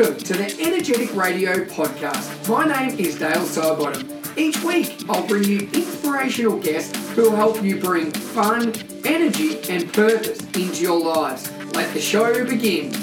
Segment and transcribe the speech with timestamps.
[0.00, 2.48] Welcome to the Energetic Radio Podcast.
[2.48, 4.34] My name is Dale Sidebottom.
[4.34, 8.72] Each week, I'll bring you inspirational guests who will help you bring fun,
[9.04, 11.52] energy, and purpose into your lives.
[11.74, 12.94] Let the show begin.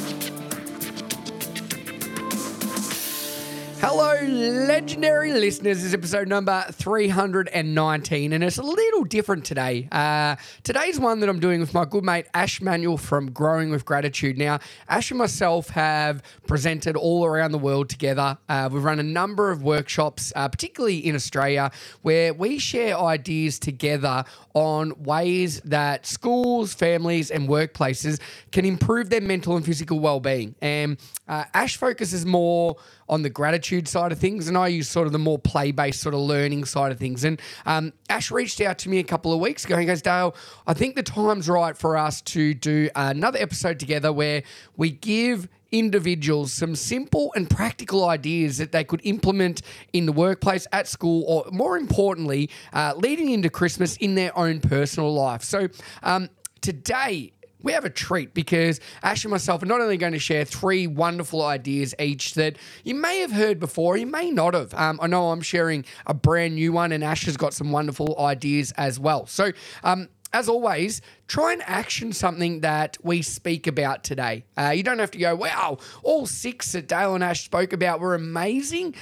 [4.20, 5.78] Hello, legendary listeners.
[5.78, 9.88] This is episode number 319, and it's a little different today.
[9.92, 13.86] Uh, today's one that I'm doing with my good mate Ash Manuel from Growing with
[13.86, 14.38] Gratitude.
[14.38, 14.58] Now,
[14.90, 18.38] Ash and myself have presented all around the world together.
[18.50, 21.70] Uh, we've run a number of workshops, uh, particularly in Australia,
[22.02, 24.24] where we share ideas together
[24.56, 28.20] on ways that schools, families, and workplaces
[28.52, 30.56] can improve their mental and physical well-being.
[30.60, 30.98] And
[31.28, 32.78] uh, Ash focuses more
[33.10, 36.02] on the gratitude side of things, and I use sort of the more play based
[36.02, 37.24] sort of learning side of things.
[37.24, 39.78] And um, Ash reached out to me a couple of weeks ago.
[39.78, 44.12] He goes, Dale, I think the time's right for us to do another episode together
[44.12, 44.44] where
[44.76, 49.62] we give individuals some simple and practical ideas that they could implement
[49.94, 54.60] in the workplace, at school, or more importantly, uh, leading into Christmas in their own
[54.60, 55.44] personal life.
[55.44, 55.68] So,
[56.04, 56.30] um,
[56.62, 57.34] today
[57.68, 60.88] we have a treat because Ash and myself are not only going to share three
[60.88, 64.74] wonderful ideas each that you may have heard before, you may not have.
[64.74, 68.18] Um, I know I'm sharing a brand new one, and Ash has got some wonderful
[68.20, 69.26] ideas as well.
[69.26, 69.52] So,
[69.84, 74.46] um, as always, try and action something that we speak about today.
[74.58, 78.00] Uh, you don't have to go, wow, all six that Dale and Ash spoke about
[78.00, 78.96] were amazing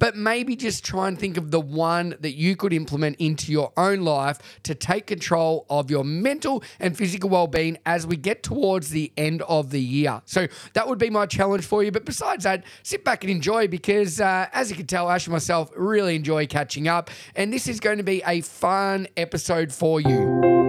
[0.00, 3.72] but maybe just try and think of the one that you could implement into your
[3.76, 8.90] own life to take control of your mental and physical well-being as we get towards
[8.90, 10.20] the end of the year.
[10.24, 11.92] So that would be my challenge for you.
[11.92, 15.32] But besides that, sit back and enjoy because, uh, as you can tell, Ash and
[15.32, 20.00] myself really enjoy catching up, and this is going to be a fun episode for
[20.00, 20.59] you.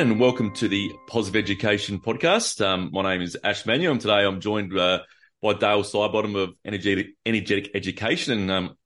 [0.00, 2.64] Everyone, and welcome to the Positive Education Podcast.
[2.64, 5.00] Um, my name is Ash Manuel, and today I'm joined uh,
[5.42, 8.76] by Dale Sidebottom of Energetic, Energetic Education and um,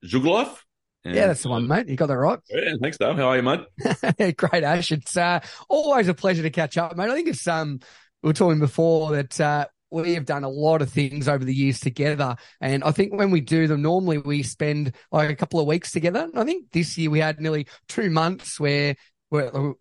[1.04, 1.88] And, yeah, that's the one, mate.
[1.88, 2.41] You got that right.
[2.50, 3.14] Yeah, thanks, Dale.
[3.14, 4.36] How are you, mate?
[4.36, 4.91] Great, Ash.
[4.91, 5.38] It's uh,
[5.69, 7.10] always a pleasure to catch up, mate.
[7.10, 7.78] I think it's um,
[8.25, 11.54] we were talking before that uh, we have done a lot of things over the
[11.54, 12.34] years together.
[12.60, 15.92] And I think when we do them, normally we spend like a couple of weeks
[15.92, 16.25] together.
[16.25, 18.96] And I think this year we had nearly two months where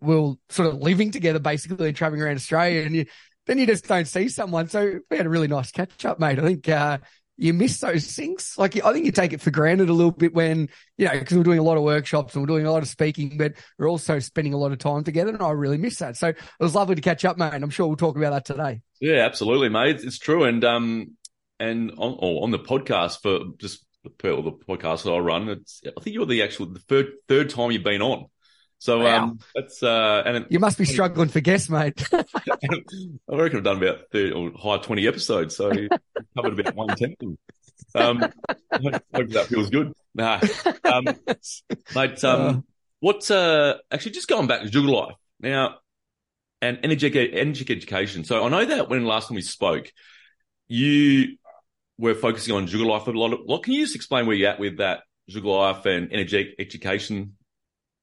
[0.00, 3.06] we're, sort of living together basically and traveling around Australia and you,
[3.46, 4.68] then you just don't see someone.
[4.68, 6.38] So we had a really nice catch up, mate.
[6.38, 6.98] I think, uh,
[7.36, 8.54] you miss those things.
[8.56, 11.36] Like I think you take it for granted a little bit when, you know, because
[11.36, 13.90] we're doing a lot of workshops and we're doing a lot of speaking, but we're
[13.90, 15.32] also spending a lot of time together.
[15.32, 16.16] And I really miss that.
[16.16, 17.52] So it was lovely to catch up, mate.
[17.52, 18.82] And I'm sure we'll talk about that today.
[19.00, 20.00] Yeah, absolutely, mate.
[20.04, 20.44] It's true.
[20.44, 21.16] And, um,
[21.58, 26.14] and on, on the podcast for just the podcast that I run, it's, I think
[26.14, 28.26] you're the actual, the third, third time you've been on.
[28.84, 29.24] So wow.
[29.24, 32.06] um, that's uh, and it, you must be struggling for guests, mate.
[32.12, 32.22] I
[33.30, 35.70] reckon I've done about 30 or high twenty episodes, so
[36.36, 37.16] covered about one tenth.
[37.94, 39.94] Um, hope that feels good.
[40.14, 40.38] Nah,
[40.84, 41.04] um,
[41.94, 42.22] mate.
[42.24, 42.60] Um, uh,
[43.00, 43.30] what?
[43.30, 45.76] Uh, actually, just going back to Jugar Life now,
[46.60, 48.24] and energy energy education.
[48.24, 49.90] So I know that when last time we spoke,
[50.68, 51.38] you
[51.96, 53.32] were focusing on Jugar Life a lot.
[53.32, 56.56] Of, what can you just explain where you're at with that Jugar Life and Energetic
[56.58, 57.36] Education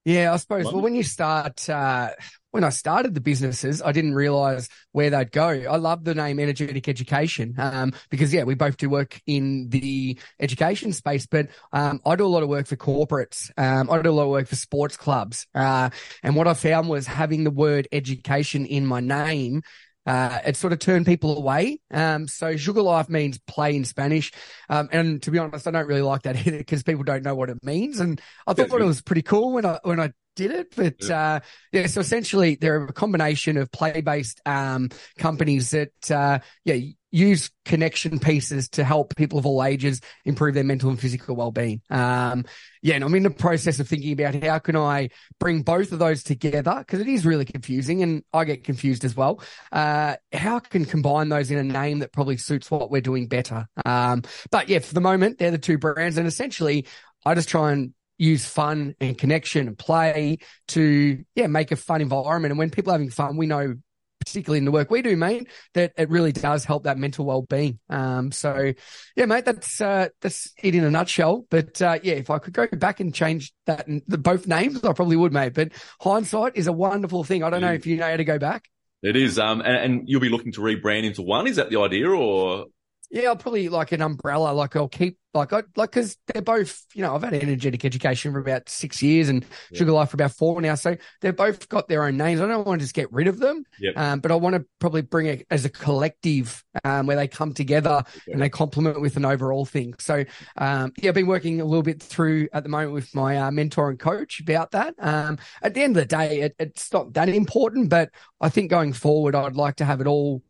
[0.05, 0.65] yeah, I suppose.
[0.65, 2.11] Well, when you start, uh,
[2.51, 5.47] when I started the businesses, I didn't realize where they'd go.
[5.47, 10.17] I love the name Energetic Education um, because, yeah, we both do work in the
[10.39, 13.51] education space, but um, I do a lot of work for corporates.
[13.57, 15.47] Um, I do a lot of work for sports clubs.
[15.53, 15.91] Uh,
[16.23, 19.61] and what I found was having the word education in my name
[20.05, 21.79] uh, it sort of turned people away.
[21.91, 24.31] Um, so Jugar Life means play in Spanish.
[24.69, 27.35] Um, and to be honest, I don't really like that either because people don't know
[27.35, 27.99] what it means.
[27.99, 30.75] And I thought it was pretty cool when I, when I did it.
[30.75, 31.33] But, yeah.
[31.33, 31.39] Uh,
[31.71, 36.77] yeah, so essentially they're a combination of play based, um, companies that, uh, yeah,
[37.11, 41.81] use connection pieces to help people of all ages improve their mental and physical well-being.
[41.89, 42.45] Um,
[42.81, 45.09] yeah, and I'm in the process of thinking about how can I
[45.39, 49.15] bring both of those together because it is really confusing and I get confused as
[49.15, 49.41] well.
[49.71, 53.67] Uh, how can combine those in a name that probably suits what we're doing better?
[53.85, 56.87] Um, but yeah, for the moment, they're the two brands and essentially
[57.25, 60.37] I just try and use fun and connection and play
[60.69, 62.51] to, yeah, make a fun environment.
[62.51, 63.75] And when people are having fun, we know
[64.21, 67.79] particularly in the work we do, mate, that it really does help that mental well-being.
[67.89, 68.71] Um, so
[69.15, 71.45] yeah, mate, that's, uh, that's it in a nutshell.
[71.49, 74.93] But, uh, yeah, if I could go back and change that, the, both names, I
[74.93, 75.53] probably would, mate.
[75.53, 77.43] But hindsight is a wonderful thing.
[77.43, 78.69] I don't know if you know how to go back.
[79.03, 79.37] It is.
[79.39, 81.47] Um, and, and you'll be looking to rebrand into one.
[81.47, 82.67] Is that the idea or?
[83.11, 84.53] Yeah, I'll probably like an umbrella.
[84.53, 86.85] Like I'll keep like I like because they're both.
[86.93, 89.79] You know, I've had energetic education for about six years and Yeah.
[89.79, 90.75] Jugar Life for about four now.
[90.75, 92.39] So they've both got their own names.
[92.39, 93.63] I don't want to just get rid of them.
[93.79, 93.97] Yep.
[93.97, 97.53] Um, but I want to probably bring it as a collective um, where they come
[97.53, 98.31] together Okay.
[98.31, 99.93] and they complement with an overall thing.
[99.99, 100.23] So
[100.57, 103.51] um, yeah, I've been working a little bit through at the moment with my uh,
[103.51, 104.95] mentor and coach about that.
[104.99, 108.09] Um, at the end of the day, it, it's not that important, but
[108.39, 110.43] I think going forward, I'd like to have it all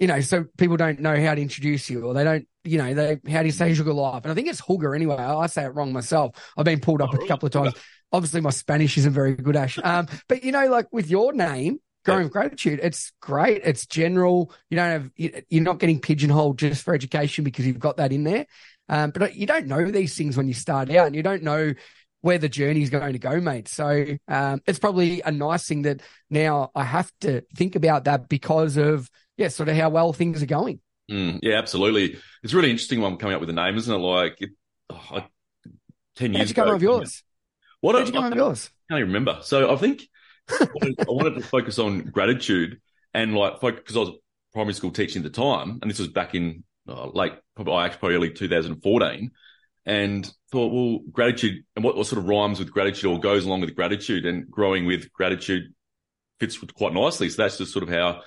[0.00, 2.94] you know, so people don't know how to introduce you or they don't, you know,
[2.94, 4.24] they, how do you say Jugar life?
[4.24, 5.16] And I think it's Hooger anyway.
[5.16, 6.34] I say it wrong myself.
[6.56, 7.74] I've been pulled up Oh, a couple of times.
[8.10, 9.78] Obviously my Spanish isn't very good, Ash.
[9.82, 13.62] Um, but you know, like with your name, growing with gratitude, it's great.
[13.64, 14.52] It's general.
[14.70, 18.12] You don't have, you- you're not getting pigeonholed just for education because you've got that
[18.12, 18.46] in there.
[18.88, 21.74] Um, but you don't know these things when you start out and you don't know
[22.20, 23.68] where the journey is going to go, mate.
[23.68, 28.28] So, um, it's probably a nice thing that now I have to think about that
[28.28, 30.80] because of, yeah, sort of how well things are going.
[31.10, 32.18] Mm, yeah, absolutely.
[32.42, 33.98] It's really interesting one coming up with a name, isn't it?
[33.98, 34.50] Like it,
[34.90, 35.26] oh, I,
[36.16, 36.74] ten How'd years you come ago.
[36.74, 37.22] with yours?
[37.80, 38.70] What How'd you come I up with yours?
[38.88, 39.38] can't even remember.
[39.42, 40.02] So I think
[40.50, 42.80] I wanted, I wanted to focus on gratitude
[43.14, 44.10] and like because I was
[44.52, 47.98] primary school teaching at the time, and this was back in uh, late, probably actually
[47.98, 49.30] probably early 2014,
[49.86, 53.60] and thought, well, gratitude and what, what sort of rhymes with gratitude or goes along
[53.62, 55.72] with gratitude and growing with gratitude
[56.38, 57.28] fits quite nicely.
[57.28, 58.22] So that's just sort of how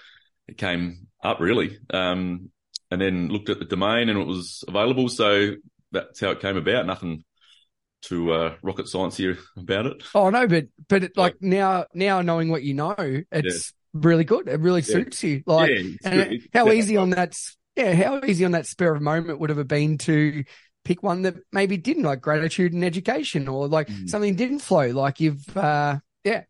[0.47, 1.77] it came up, really.
[1.91, 2.49] Um,
[2.91, 5.51] and then looked at the domain and it was available, so
[5.91, 6.85] that's how it came about.
[6.85, 7.23] Nothing
[8.03, 10.03] to uh, rocket science here about it.
[10.13, 12.95] Oh no, but but it, like now now knowing what you know,
[13.31, 14.47] it's really good.
[14.47, 15.41] It really suits you.
[15.45, 16.33] Like yeah, and.
[16.33, 17.35] It's how easy on that
[17.75, 20.43] yeah, how easy on that spur of moment would have been to
[20.83, 24.07] pick one that maybe didn't like gratitude and education or like Mm.
[24.07, 24.91] something didn't flow.
[24.91, 26.43] Like you've uh yeah.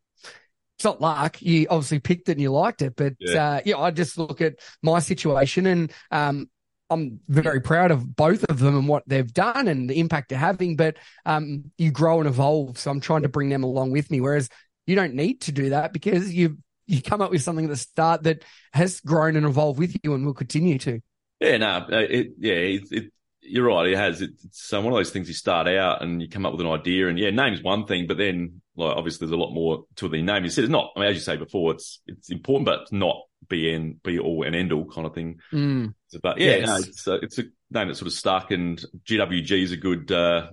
[0.77, 1.41] It's not luck.
[1.41, 3.45] You obviously picked it and you liked it, but Yeah.
[3.57, 6.49] uh yeah, I just look at my situation and um
[6.89, 10.37] I'm very proud of both of them and what they've done and the impact they're
[10.37, 12.77] having, but um you grow and evolve.
[12.77, 14.21] So I'm trying to bring them along with me.
[14.21, 14.49] Whereas
[14.85, 16.57] you don't need to do that because you
[16.87, 18.43] you come up with something at the start that
[18.73, 21.01] has grown and evolved with you and will continue to.
[21.39, 23.87] Yeah, no, it, yeah, it, it, you're right.
[23.87, 24.21] It has.
[24.21, 26.71] It, it's one of those things you start out and you come up with an
[26.71, 30.09] idea, and yeah, name's one thing, but then like obviously there's a lot more to
[30.09, 30.43] the name.
[30.43, 30.91] You said it's not.
[30.95, 33.17] I mean, as you say before, it's it's important, but it's not
[33.47, 35.39] be and be all and end all kind of thing.
[35.53, 35.93] Mm.
[36.21, 36.67] But yeah, Yes.
[36.67, 40.11] no, it's a, it's a name that's sort of stuck, and GWG is a good.
[40.11, 40.49] uh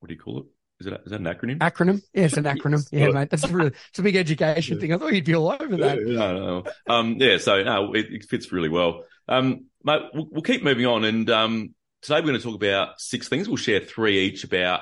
[0.00, 0.46] What do you call it?
[0.80, 1.58] Is that is that an acronym?
[1.58, 2.02] Acronym?
[2.12, 2.86] Yeah, it's an acronym.
[2.92, 3.30] Yeah, mate.
[3.30, 4.80] That's a really, it's a big education Yeah.
[4.80, 4.92] thing.
[4.92, 5.98] I thought you'd be all over that.
[6.02, 6.64] No, no.
[6.94, 9.04] Um, yeah, so no, it, it fits really well.
[9.26, 11.04] Um, mate, we'll, we'll keep moving on.
[11.04, 13.48] And um, today we're going to talk about six things.
[13.48, 14.80] We'll share three each about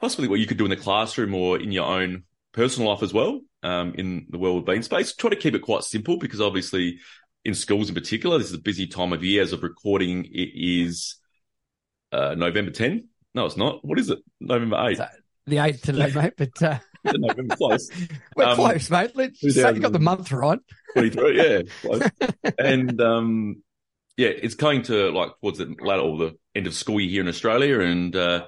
[0.00, 3.12] possibly what you could do in the classroom or in your own personal life as
[3.12, 5.14] well, um, in the world of being space.
[5.14, 6.98] Try to keep it quite simple because obviously
[7.44, 9.42] in schools in particular, this is a busy time of year.
[9.42, 11.16] As of recording, it is
[12.12, 13.08] uh, November 10.
[13.34, 13.84] No, it's not.
[13.84, 14.18] What is it?
[14.40, 15.08] November 8th.
[15.46, 16.34] The eighth today, mate.
[16.36, 17.90] But uh, November close.
[18.36, 19.10] we're Um, close, mate.
[19.14, 20.58] Let's say you got the month right.
[20.94, 21.62] 23, yeah.
[21.82, 22.02] close.
[22.58, 23.62] and um,
[24.16, 27.20] yeah, it's going to like towards the latter or the end of school year here
[27.22, 28.46] in Australia, and uh,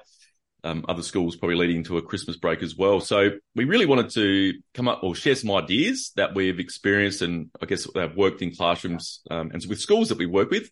[0.67, 2.99] um, other schools probably leading to a Christmas break as well.
[2.99, 7.49] So we really wanted to come up or share some ideas that we've experienced, and
[7.61, 10.69] I guess have worked in classrooms um, and with schools that we work with.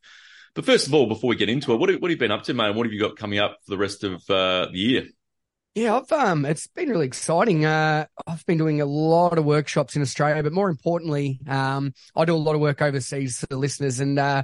[0.53, 2.31] But first of all, before we get into it, what have, what have you been
[2.31, 2.75] up to, mate?
[2.75, 5.05] What have you got coming up for the rest of uh, the year?
[5.75, 7.65] Yeah, I've um, it's been really exciting.
[7.65, 12.23] Uh, I've been doing a lot of workshops in Australia, but more importantly, um, I
[12.23, 14.43] do a lot of work overseas for the listeners, and uh,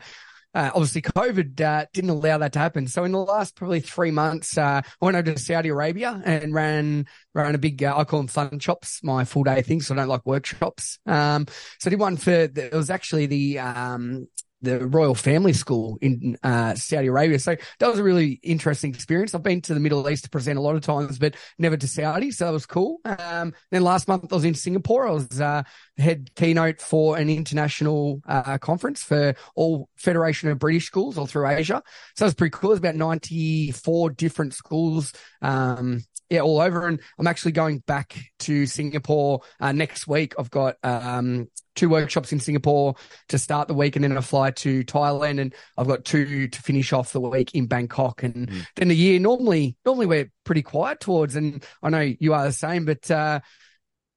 [0.54, 2.88] uh, obviously COVID uh, didn't allow that to happen.
[2.88, 6.54] So in the last probably three months, uh, I went over to Saudi Arabia and
[6.54, 9.82] ran ran a big uh, I call them fun shops, my full day thing.
[9.82, 11.00] So I don't like workshops.
[11.06, 11.48] Um,
[11.80, 14.28] so I did one for the, it was actually the um
[14.62, 17.40] the Royal Family School in uh, Saudi Arabia.
[17.40, 19.34] So that was a really interesting experience.
[19.34, 21.88] I've been to the Middle East to present a lot of times, but never to
[21.88, 22.32] Saudi.
[22.32, 23.00] So that was cool.
[23.06, 25.08] Um, then last month I was in Singapore.
[25.08, 25.64] I was uh,
[25.98, 31.48] head keynote for an international uh, conference for all Federation of British Schools all through
[31.48, 31.82] Asia.
[32.16, 32.70] So it was pretty cool.
[32.70, 35.14] There's about 94 different schools.
[35.42, 36.88] Um, yeah, all over.
[36.88, 40.34] And I'm actually going back to Singapore uh, next week.
[40.40, 42.96] I've got um, two workshops in Singapore
[43.28, 46.62] to start the week, and then I fly to Thailand, and I've got two to
[46.62, 48.24] finish off the week in Bangkok.
[48.24, 48.66] And Mm.
[48.78, 52.54] then the year normally, normally we're pretty quiet towards, and I know you are the
[52.54, 53.42] same, but uh,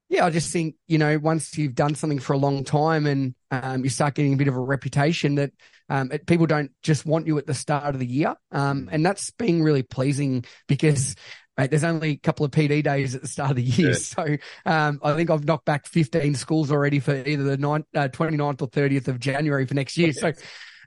[0.08, 3.34] yeah, I just think you know once you've done something for a long time and
[3.50, 5.50] um, you start getting a bit of a reputation that
[5.88, 9.04] um, it, people don't just want you at the start of the year, um, and
[9.04, 11.16] that's been really pleasing because.
[11.56, 13.90] Mate, there's only a couple of PD days at the start of the year.
[13.90, 13.94] Yeah.
[14.00, 14.36] So
[14.66, 18.62] um, I think I've knocked back 15 schools already for either the 9, uh, 29th
[18.62, 20.12] or 30th of January for next year.
[20.20, 20.32] So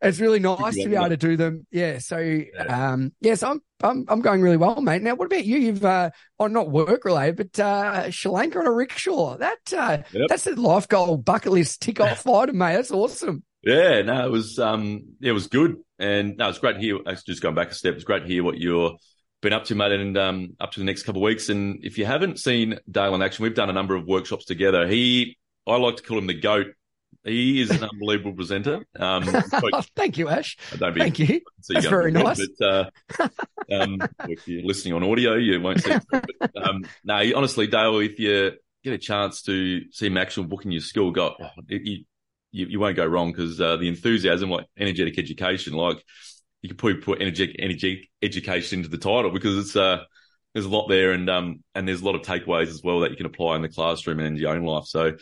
[0.01, 1.65] it's really nice to be able to do them.
[1.71, 1.99] Yeah.
[1.99, 5.01] So, um, yes, I'm, I'm, I'm going really well, mate.
[5.01, 5.57] Now, what about you?
[5.57, 9.37] You've, uh, oh, not work related, but, uh, Sri Lanka on a rickshaw.
[9.37, 10.27] That, uh, yep.
[10.29, 12.75] that's a life goal bucket list tick off item, mate.
[12.75, 13.43] That's awesome.
[13.63, 14.01] Yeah.
[14.01, 15.77] No, it was, um, it was good.
[15.99, 18.43] And no, it's great to hear, just going back a step, it's great to hear
[18.43, 18.97] what you're,
[19.41, 21.49] been up to, mate, and um, up to the next couple of weeks.
[21.49, 24.87] And if you haven't seen Dale in action, we've done a number of workshops together.
[24.87, 25.37] He,
[25.67, 26.67] I like to call him the goat
[27.27, 28.85] he is an unbelievable presenter.
[28.97, 29.23] Um,
[29.95, 30.57] Thank you, Ash.
[30.77, 31.41] Don't be, Thank you.
[31.69, 32.39] That's very nice.
[32.59, 33.29] But, uh,
[33.71, 35.91] um, if you're listening on audio, you won't see.
[35.91, 36.03] It.
[36.09, 40.71] But, um, no, honestly, Dale, if you get a chance to see him actual booking
[40.71, 42.05] your school, go, oh, you,
[42.51, 46.03] you, you, won't go wrong because uh, the enthusiasm, like energetic education, like
[46.61, 50.03] you can probably put energetic, energetic education into the title because it's uh,
[50.53, 53.11] there's a lot there and um and there's a lot of takeaways as well that
[53.11, 54.85] you can apply in the classroom and in your own life.
[54.85, 55.13] So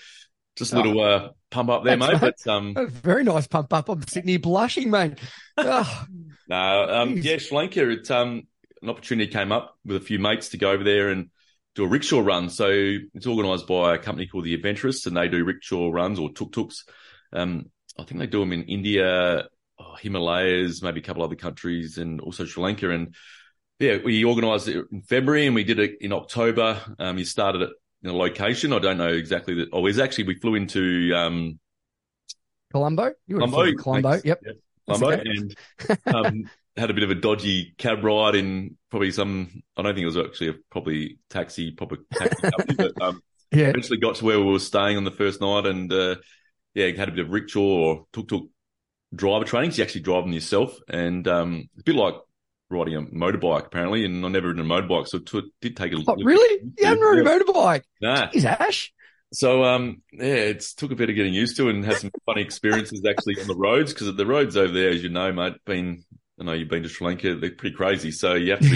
[0.56, 2.22] just a little uh, pump up there, mate.
[2.22, 3.90] But um, very nice pump up.
[3.90, 5.20] I'm sitting here blushing, mate.
[5.58, 6.06] Oh.
[6.50, 7.90] no, um, yeah, Sri Lanka.
[7.90, 8.44] It's um,
[8.82, 11.30] an opportunity came up with a few mates to go over there and
[11.76, 12.50] do a rickshaw run.
[12.50, 12.70] So
[13.14, 16.52] it's organised by a company called the Adventurists, and they do rickshaw runs or tuk
[16.52, 16.84] tuks.
[17.36, 19.48] Um, I think they do them in India,
[19.80, 22.90] oh, Himalayas, maybe a couple other countries, and also Sri Lanka.
[22.90, 23.16] And
[23.80, 26.82] yeah, we organised it in February, and we did it in October.
[27.00, 27.70] Um, you started it
[28.04, 28.74] in a location.
[28.74, 29.70] I don't know exactly that.
[29.74, 31.60] Oh, it's actually we flew into um,
[32.72, 33.12] Colombo.
[33.28, 34.22] You Colombo, Colombo.
[34.24, 34.42] Yep.
[34.46, 34.56] yep.
[34.88, 35.24] Colombo, okay.
[35.26, 35.56] and
[36.14, 39.64] um, had a bit of a dodgy cab ride in probably some.
[39.78, 43.70] I don't think it was actually a probably taxi, proper taxi company, but um, yeah.
[43.70, 46.16] Eventually got to where we were staying on the first night, and uh,
[46.76, 48.44] yeah, had a bit of rickshaw or tuk tuk
[49.16, 49.72] driver training.
[49.72, 52.16] So you actually drive them yourself, and um, it's a bit like
[52.70, 55.94] riding a motorbike apparently, and I never ridden a motorbike, so it t- did take
[55.94, 55.98] a.
[56.08, 56.64] Oh, really?
[56.78, 57.84] You haven't ridden a motorbike?
[58.02, 58.30] Nah.
[58.30, 58.94] Jeez, Ash.
[59.34, 62.42] So um, yeah, it's took a bit of getting used to, and had some funny
[62.42, 66.04] experiences actually on the roads because the roads over there, as you know, mate, been.
[66.38, 68.12] I know you've been to Sri Lanka; they're pretty crazy.
[68.12, 68.76] So you have to be,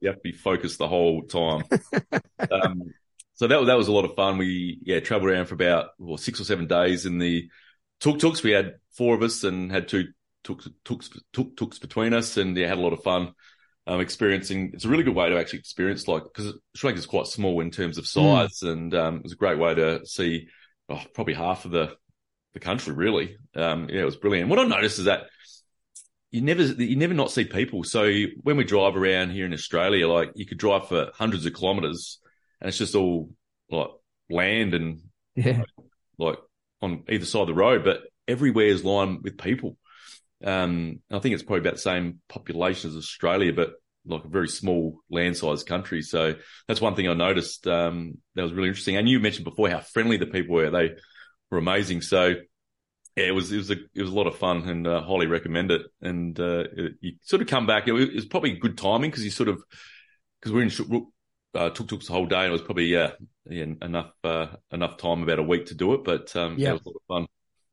[0.00, 1.64] you have to be focused the whole time.
[2.50, 2.92] um,
[3.36, 4.38] so that that was a lot of fun.
[4.38, 7.48] We yeah travelled around for about well, six or seven days in the
[8.00, 8.42] tuk tuks.
[8.42, 10.08] We had four of us and had two
[10.42, 13.32] took took took tooks between us, and yeah, had a lot of fun.
[13.88, 17.06] Um, experiencing it's a really good way to actually experience like because Sri Lanka is
[17.06, 18.20] quite small in terms of hmm.
[18.20, 18.72] size, mm.
[18.72, 20.48] and um, it was a great way to see
[20.88, 21.94] oh, probably half of the
[22.54, 23.36] the country really.
[23.54, 24.48] Um, yeah, it was brilliant.
[24.48, 25.26] What I noticed is that
[26.30, 27.84] you never you never not see people.
[27.84, 28.10] So
[28.42, 32.18] when we drive around here in Australia, like you could drive for hundreds of kilometers,
[32.60, 33.30] and it's just all
[33.70, 33.90] like
[34.30, 35.00] land and
[35.34, 35.62] yeah,
[36.18, 36.38] like
[36.82, 39.76] on either side of the road, but everywhere is lined with people.
[40.44, 43.74] Um, I think it's probably about the same population as Australia, but
[44.06, 46.02] like a very small land sized country.
[46.02, 46.34] So
[46.68, 48.96] that's one thing I noticed um, that was really interesting.
[48.96, 50.70] And you mentioned before how friendly the people were.
[50.70, 50.90] They
[51.50, 52.02] were amazing.
[52.02, 52.34] So
[53.16, 55.26] yeah, it was it was a it was a lot of fun and uh, highly
[55.26, 55.82] recommend it.
[56.02, 56.64] And uh,
[57.00, 57.88] you sort of come back.
[57.88, 59.62] It was, it was probably good timing because you sort of
[60.40, 61.06] because we're in
[61.56, 63.12] uh, took took the whole day and it was probably yeah,
[63.48, 66.04] yeah enough uh, enough time about a week to do it.
[66.04, 67.26] But um, yeah, it was a lot of fun.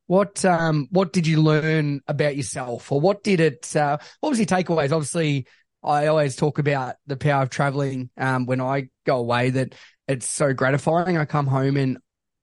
[0.07, 3.75] What um what did you learn about yourself, or what did it?
[3.75, 4.91] Uh, what was your takeaways?
[4.91, 5.47] Obviously,
[5.83, 8.09] I always talk about the power of traveling.
[8.17, 9.75] Um, when I go away, that
[10.07, 11.17] it's so gratifying.
[11.17, 11.97] I come home and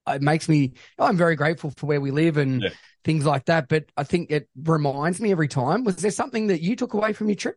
[0.08, 0.72] it makes me.
[0.98, 2.70] I'm very grateful for where we live and yeah.
[3.04, 3.68] things like that.
[3.68, 5.84] But I think it reminds me every time.
[5.84, 7.56] Was there something that you took away from your trip?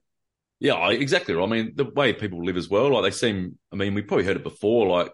[0.60, 1.34] Yeah, exactly.
[1.34, 1.44] Right.
[1.44, 2.94] I mean, the way people live as well.
[2.94, 3.58] Like they seem.
[3.72, 4.88] I mean, we probably heard it before.
[4.88, 5.12] Like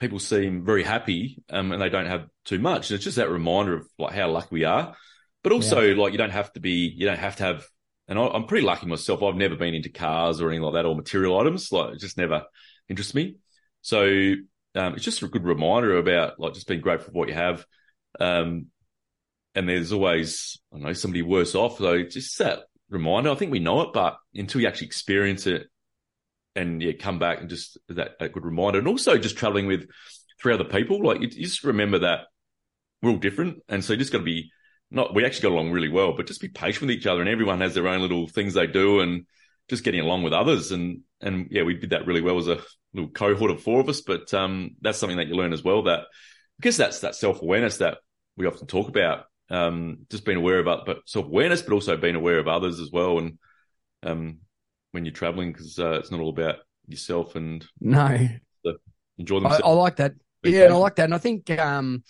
[0.00, 2.90] people seem very happy um, and they don't have too much.
[2.90, 4.96] And it's just that reminder of like how lucky we are.
[5.42, 6.00] But also, yeah.
[6.00, 7.66] like you don't have to be, you don't have to have.
[8.08, 9.22] And I, am pretty lucky myself.
[9.22, 11.70] I've never been into cars or anything like that or material items.
[11.70, 12.44] Like it just never
[12.88, 13.36] interests me.
[13.82, 14.34] So
[14.74, 17.64] um, it's just a good reminder about like just being grateful for what you have.
[18.18, 18.66] Um,
[19.54, 21.78] and there's always, I don't know, somebody worse off.
[21.78, 23.30] So just that reminder.
[23.30, 25.68] I think we know it, but until you actually experience it
[26.54, 28.78] and yeah, come back and just that, that good reminder.
[28.78, 29.88] And also just traveling with
[30.42, 32.20] three other people, like you, you just remember that
[33.02, 33.62] we're all different.
[33.68, 34.50] And so you just got to be
[34.90, 37.30] not, we actually got along really well, but just be patient with each other and
[37.30, 39.26] everyone has their own little things they do and
[39.68, 40.72] just getting along with others.
[40.72, 42.60] And, and yeah, we did that really well as a
[42.92, 45.84] little cohort of four of us, but, um, that's something that you learn as well
[45.84, 46.06] that
[46.60, 47.98] guess that's that self awareness that
[48.36, 49.24] we often talk about.
[49.50, 52.90] Um, just being aware of, but self awareness, but also being aware of others as
[52.92, 53.18] well.
[53.18, 53.38] And,
[54.02, 54.38] um,
[54.92, 58.28] when you're traveling because uh, it's not all about yourself and no
[59.20, 59.62] enjoy themselves.
[59.64, 60.12] I, I like that.
[60.42, 62.02] yeah, and I like that, and I think um,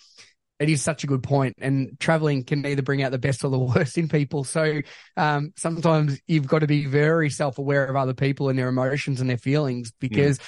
[0.59, 1.57] it is such a good point.
[1.59, 4.43] And traveling can either bring out the best or the worst in people.
[4.43, 4.81] So
[5.17, 9.21] um, sometimes you've got to be very self aware of other people and their emotions
[9.21, 10.39] and their feelings because.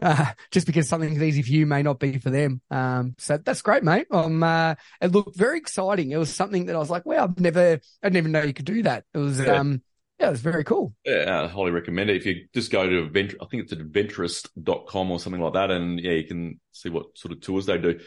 [0.00, 2.60] Uh, just because something's easy for you may not be for them.
[2.70, 4.06] Um, so that's great, mate.
[4.10, 6.10] Um, uh, it looked very exciting.
[6.10, 8.54] It was something that I was like, wow, I've never, I didn't even know you
[8.54, 9.04] could do that.
[9.12, 9.56] It was, yeah.
[9.56, 9.82] um,
[10.18, 10.94] yeah, it was very cool.
[11.04, 12.16] Yeah, I highly recommend it.
[12.16, 15.70] If you just go to adventure, I think it's adventurist.com or something like that.
[15.70, 18.00] And yeah, you can see what sort of tours they do.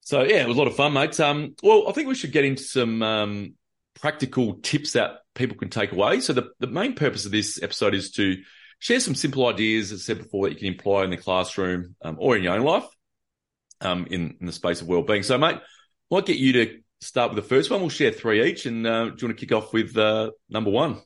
[0.00, 1.18] So yeah, it was a lot of fun, mate.
[1.20, 3.54] Um, well, I think we should get into some, um,
[4.00, 6.20] practical tips that people can take away.
[6.20, 8.36] So the, the main purpose of this episode is to
[8.80, 11.94] share some simple ideas, as I said before, that you can employ in the classroom
[12.02, 12.86] um, or in your own life
[13.80, 15.22] um, in, in the space of well-being.
[15.22, 15.60] So, mate, I
[16.14, 17.80] might get you to start with the first one.
[17.80, 18.66] We'll share three each.
[18.66, 21.00] And uh, do you want to kick off with uh, number one?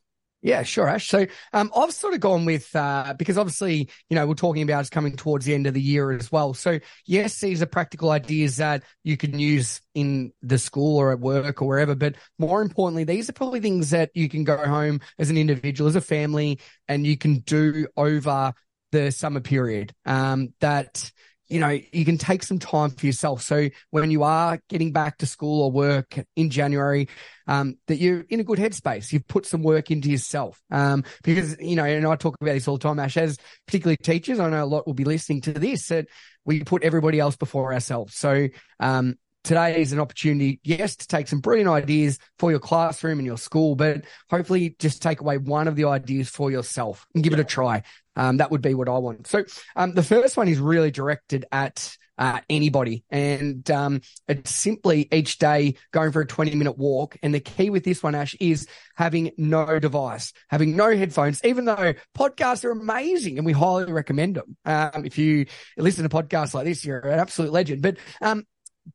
[0.44, 1.08] Yeah, sure, Ash.
[1.08, 4.80] So um, I've sort of gone with uh, because obviously, you know, we're talking about
[4.80, 6.52] it's coming towards the end of the year as well.
[6.52, 11.20] So yes, these are practical ideas that you can use in the school or at
[11.20, 11.94] work or wherever.
[11.94, 15.88] But more importantly, these are probably things that you can go home as an individual,
[15.88, 18.52] as a family, and you can do over
[18.92, 19.94] the summer period.
[20.04, 21.10] Um, that
[21.48, 23.42] you know, you can take some time for yourself.
[23.42, 27.08] So when you are getting back to school or work in January,
[27.46, 29.12] um, that you're in a good headspace.
[29.12, 30.60] You've put some work into yourself.
[30.70, 33.96] Um, because, you know, and I talk about this all the time, Ash, as particularly
[33.96, 36.06] teachers, I know a lot will be listening to this, that
[36.44, 38.14] we put everybody else before ourselves.
[38.16, 38.48] So,
[38.80, 43.26] um, today is an opportunity, yes, to take some brilliant ideas for your classroom and
[43.26, 47.34] your school, but hopefully just take away one of the ideas for yourself and give
[47.34, 47.40] yeah.
[47.40, 47.82] it a try.
[48.16, 49.26] Um, that would be what I want.
[49.26, 49.44] So,
[49.76, 53.04] um, the first one is really directed at, uh, anybody.
[53.10, 57.16] And, um, it's simply each day going for a 20 minute walk.
[57.22, 61.64] And the key with this one, Ash, is having no device, having no headphones, even
[61.64, 64.56] though podcasts are amazing and we highly recommend them.
[64.64, 68.44] Um, if you listen to podcasts like this, you're an absolute legend, but, um,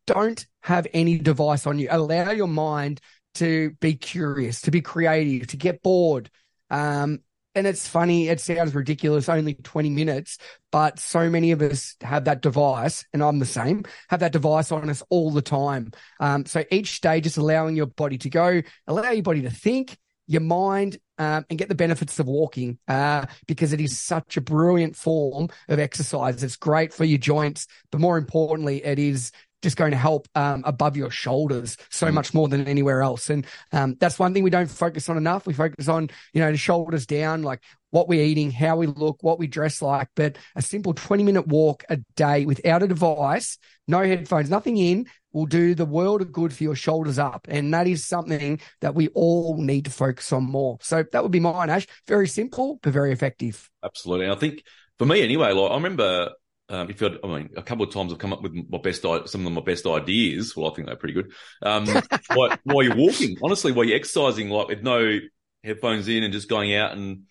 [0.05, 1.87] don't have any device on you.
[1.89, 3.01] Allow your mind
[3.35, 6.29] to be curious, to be creative, to get bored.
[6.69, 7.19] Um,
[7.59, 10.37] and it's funny, it sounds ridiculous, only 20 minutes,
[10.71, 14.71] but so many of us have that device, and I'm the same, have that device
[14.71, 15.91] on us all the time.
[16.21, 19.97] Um, so each day, just allowing your body to go, allow your body to think,
[20.25, 24.41] your mind, um, and get the benefits of walking uh, because it is such a
[24.41, 26.41] brilliant form of exercise.
[26.41, 30.63] It's great for your joints, but more importantly, it is just going to help um,
[30.65, 32.13] above your shoulders so mm.
[32.13, 33.29] much more than anywhere else.
[33.29, 35.45] And um, that's one thing we don't focus on enough.
[35.45, 39.17] We focus on, you know, the shoulders down, like what we're eating, how we look,
[39.21, 40.09] what we dress like.
[40.15, 45.07] But a simple 20 minute walk a day without a device, no headphones, nothing in
[45.31, 47.47] will do the world of good for your shoulders up.
[47.49, 50.77] And that is something that we all need to focus on more.
[50.81, 51.85] So that would be mine, Ash.
[52.07, 53.69] Very simple, but very effective.
[53.83, 54.29] Absolutely.
[54.29, 54.63] I think
[54.97, 56.31] for me anyway, like I remember
[56.69, 59.01] um, if you I mean, a couple of times I've come up with my best,
[59.01, 60.55] some of my best ideas.
[60.55, 61.31] Well, I think they're pretty good.
[61.63, 61.87] Um,
[62.35, 65.19] while, while, you're walking, honestly, while you're exercising, like with no
[65.63, 67.23] headphones in and just going out and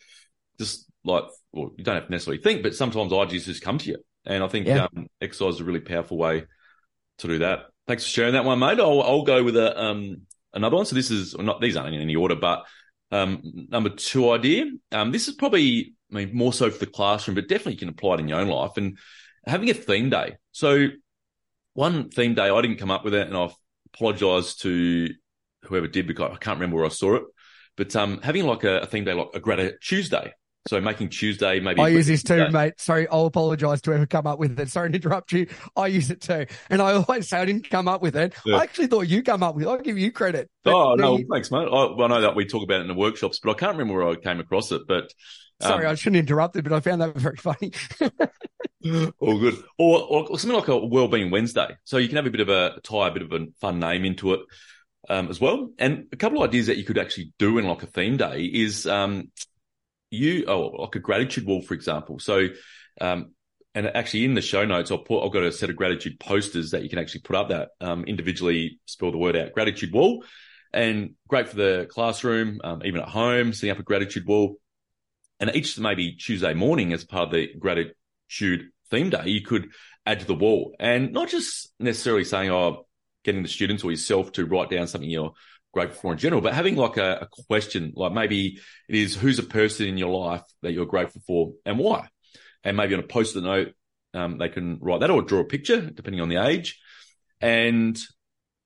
[0.59, 3.90] just like, well, you don't have to necessarily think, but sometimes ideas just come to
[3.90, 3.98] you.
[4.27, 4.88] And I think yeah.
[4.94, 6.44] um, exercise is a really powerful way
[7.18, 7.66] to do that.
[7.87, 8.81] Thanks for sharing that one, mate.
[8.81, 10.22] I'll, I'll go with a, um,
[10.53, 10.85] another one.
[10.85, 12.66] So this is not, these aren't in any order, but,
[13.11, 14.66] um, number two idea.
[14.92, 17.88] Um, this is probably, I mean, more so for the classroom, but definitely you can
[17.88, 18.72] apply it in your own life.
[18.77, 18.98] And
[19.48, 20.37] having a theme day.
[20.52, 20.88] So
[21.74, 23.50] one theme day, I didn't come up with it, and I
[23.94, 25.08] apologise to
[25.62, 27.22] whoever did because I can't remember where I saw it.
[27.76, 30.32] But um, having like a, a theme day, like a Greta Tuesday.
[30.66, 31.80] So making Tuesday maybe.
[31.80, 32.48] I use this too, day.
[32.50, 32.74] mate.
[32.76, 34.68] Sorry, I'll apologise to whoever come up with it.
[34.68, 35.46] Sorry to interrupt you.
[35.76, 38.34] I use it too, and I always say I didn't come up with it.
[38.44, 38.56] Yeah.
[38.56, 39.64] I actually thought you come up with.
[39.64, 39.68] it.
[39.68, 40.50] I'll give you credit.
[40.66, 41.68] Oh no, thanks, mate.
[41.72, 43.94] I, I, know that we talk about it in the workshops, but I can't remember
[43.98, 44.82] where I came across it.
[44.87, 45.11] But
[45.60, 47.72] Sorry, um, I shouldn't interrupt it, but I found that very funny.
[49.18, 49.56] all good.
[49.76, 51.76] Or, or, something like a Wellbeing Wednesday.
[51.84, 54.04] So you can have a bit of a tie a bit of a fun name
[54.04, 54.40] into it
[55.08, 55.70] um, as well.
[55.78, 58.44] And a couple of ideas that you could actually do in like a theme day
[58.44, 59.32] is um,
[60.10, 62.20] you, oh, like a gratitude wall, for example.
[62.20, 62.48] So,
[63.00, 63.32] um,
[63.74, 66.70] and actually in the show notes, I'll put, I've got a set of gratitude posters
[66.70, 70.24] that you can actually put up that um, individually spell the word out gratitude wall
[70.72, 74.56] and great for the classroom, um, even at home, setting up a gratitude wall
[75.40, 79.68] and each maybe Tuesday morning as part of the gratitude theme day, you could
[80.07, 82.87] add to the wall and not just necessarily saying, oh,
[83.24, 85.33] getting the students or yourself to write down something you're
[85.72, 89.38] grateful for in general, but having like a, a question, like maybe it is who's
[89.38, 92.09] a person in your life that you're grateful for and why?
[92.64, 93.74] And maybe on a post-it note,
[94.14, 96.81] um, they can write that or draw a picture depending on the age.
[97.40, 97.98] And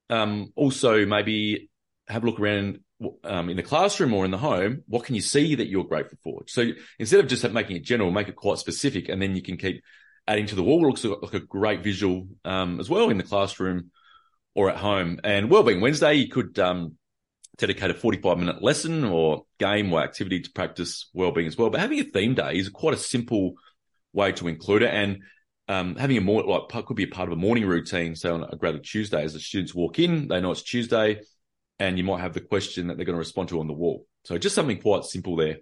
[0.09, 1.71] um, also maybe
[2.09, 2.81] have a look around
[3.25, 6.19] um, in the classroom or in the home, what can you see that you're grateful
[6.23, 6.43] for?
[6.47, 9.57] So instead of just making it general, make it quite specific, and then you can
[9.57, 9.83] keep
[10.27, 10.85] adding to the wall.
[10.85, 13.91] It looks like a great visual um, as well in the classroom
[14.55, 15.21] or at home.
[15.25, 16.97] And Wellbeing Wednesday, you could um,
[17.59, 21.71] dedicate a 45 minute lesson or game or activity to practice wellbeing as well.
[21.71, 23.55] But having a theme day is quite a simple
[24.12, 24.93] way to include it.
[24.93, 25.23] And
[25.69, 28.17] um, having a more like could be a part of a morning routine.
[28.17, 31.21] So on a graded Tuesday, as the students walk in, they know it's Tuesday,
[31.83, 34.07] and you might have the question that they're going to respond to on the wall.
[34.25, 35.57] So just something quite simple there.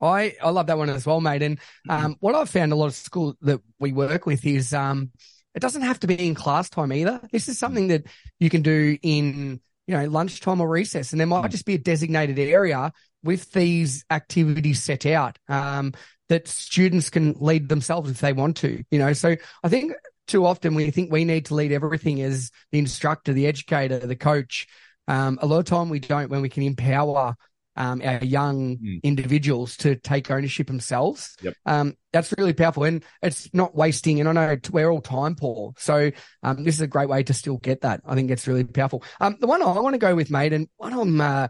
[0.00, 1.40] I, I love that one as well, mate.
[1.40, 5.12] And um, what I've found a lot of school that we work with is um,
[5.54, 7.20] it doesn't have to be in class time either.
[7.30, 8.06] This is something that
[8.40, 11.78] you can do in you know lunchtime or recess, and there might just be a
[11.78, 15.92] designated area with these activities set out um,
[16.28, 18.82] that students can lead themselves if they want to.
[18.90, 19.92] You know, so I think
[20.26, 24.16] too often we think we need to lead everything as the instructor, the educator, the
[24.16, 24.66] coach.
[25.08, 27.36] Um, a lot of time we don't when we can empower
[27.76, 29.02] um, our young mm.
[29.02, 31.36] individuals to take ownership themselves.
[31.42, 31.54] Yep.
[31.66, 34.20] Um, that's really powerful and it's not wasting.
[34.20, 35.72] And I know we're all time poor.
[35.78, 36.10] So,
[36.42, 38.00] um, this is a great way to still get that.
[38.06, 39.02] I think it's really powerful.
[39.20, 41.48] Um, the one I want to go with, mate, and one I'm, uh,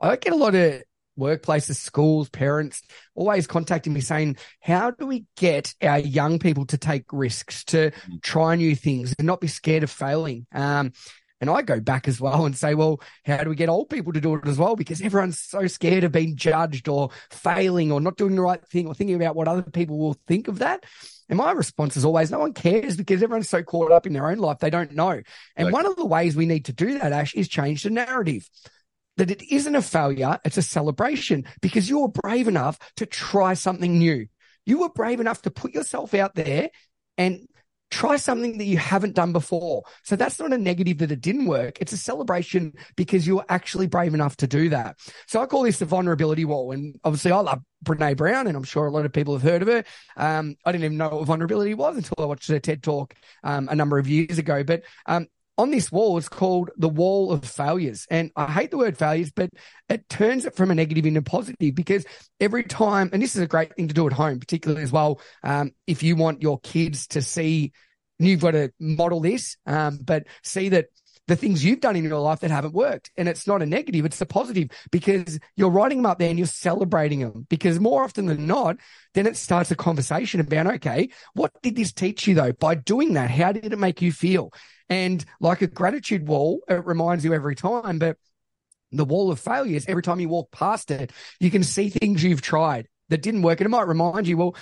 [0.00, 0.82] I get a lot of
[1.18, 2.82] workplaces, schools, parents
[3.14, 7.90] always contacting me saying, how do we get our young people to take risks, to
[7.90, 8.22] mm.
[8.22, 10.46] try new things and not be scared of failing?
[10.52, 10.92] Um,
[11.40, 14.12] and I go back as well and say, well, how do we get old people
[14.12, 14.76] to do it as well?
[14.76, 18.86] Because everyone's so scared of being judged or failing or not doing the right thing
[18.86, 20.84] or thinking about what other people will think of that.
[21.28, 24.30] And my response is always, no one cares because everyone's so caught up in their
[24.30, 25.20] own life, they don't know.
[25.56, 28.48] And one of the ways we need to do that, Ash, is change the narrative
[29.16, 33.98] that it isn't a failure, it's a celebration because you're brave enough to try something
[33.98, 34.26] new.
[34.66, 36.70] You were brave enough to put yourself out there
[37.16, 37.48] and
[37.90, 39.82] try something that you haven't done before.
[40.02, 41.78] So that's not a negative that it didn't work.
[41.80, 44.98] It's a celebration because you were actually brave enough to do that.
[45.26, 46.72] So I call this the vulnerability wall.
[46.72, 49.62] And obviously I love Brene Brown and I'm sure a lot of people have heard
[49.62, 49.84] of her.
[50.16, 53.68] Um, I didn't even know what vulnerability was until I watched her TED talk, um,
[53.68, 54.64] a number of years ago.
[54.64, 58.06] But, um, on this wall, it's called the wall of failures.
[58.10, 59.50] And I hate the word failures, but
[59.88, 62.04] it turns it from a negative into positive because
[62.40, 65.20] every time, and this is a great thing to do at home, particularly as well,
[65.42, 67.72] um, if you want your kids to see,
[68.18, 70.86] you've got to model this, um, but see that
[71.28, 73.10] the things you've done in your life that haven't worked.
[73.16, 76.38] And it's not a negative, it's a positive because you're writing them up there and
[76.38, 77.46] you're celebrating them.
[77.48, 78.76] Because more often than not,
[79.14, 82.52] then it starts a conversation about, okay, what did this teach you though?
[82.52, 84.52] By doing that, how did it make you feel?
[84.88, 88.16] And like a gratitude wall, it reminds you every time, but
[88.92, 91.10] the wall of failures, every time you walk past it,
[91.40, 93.60] you can see things you've tried that didn't work.
[93.60, 94.54] And it might remind you, well,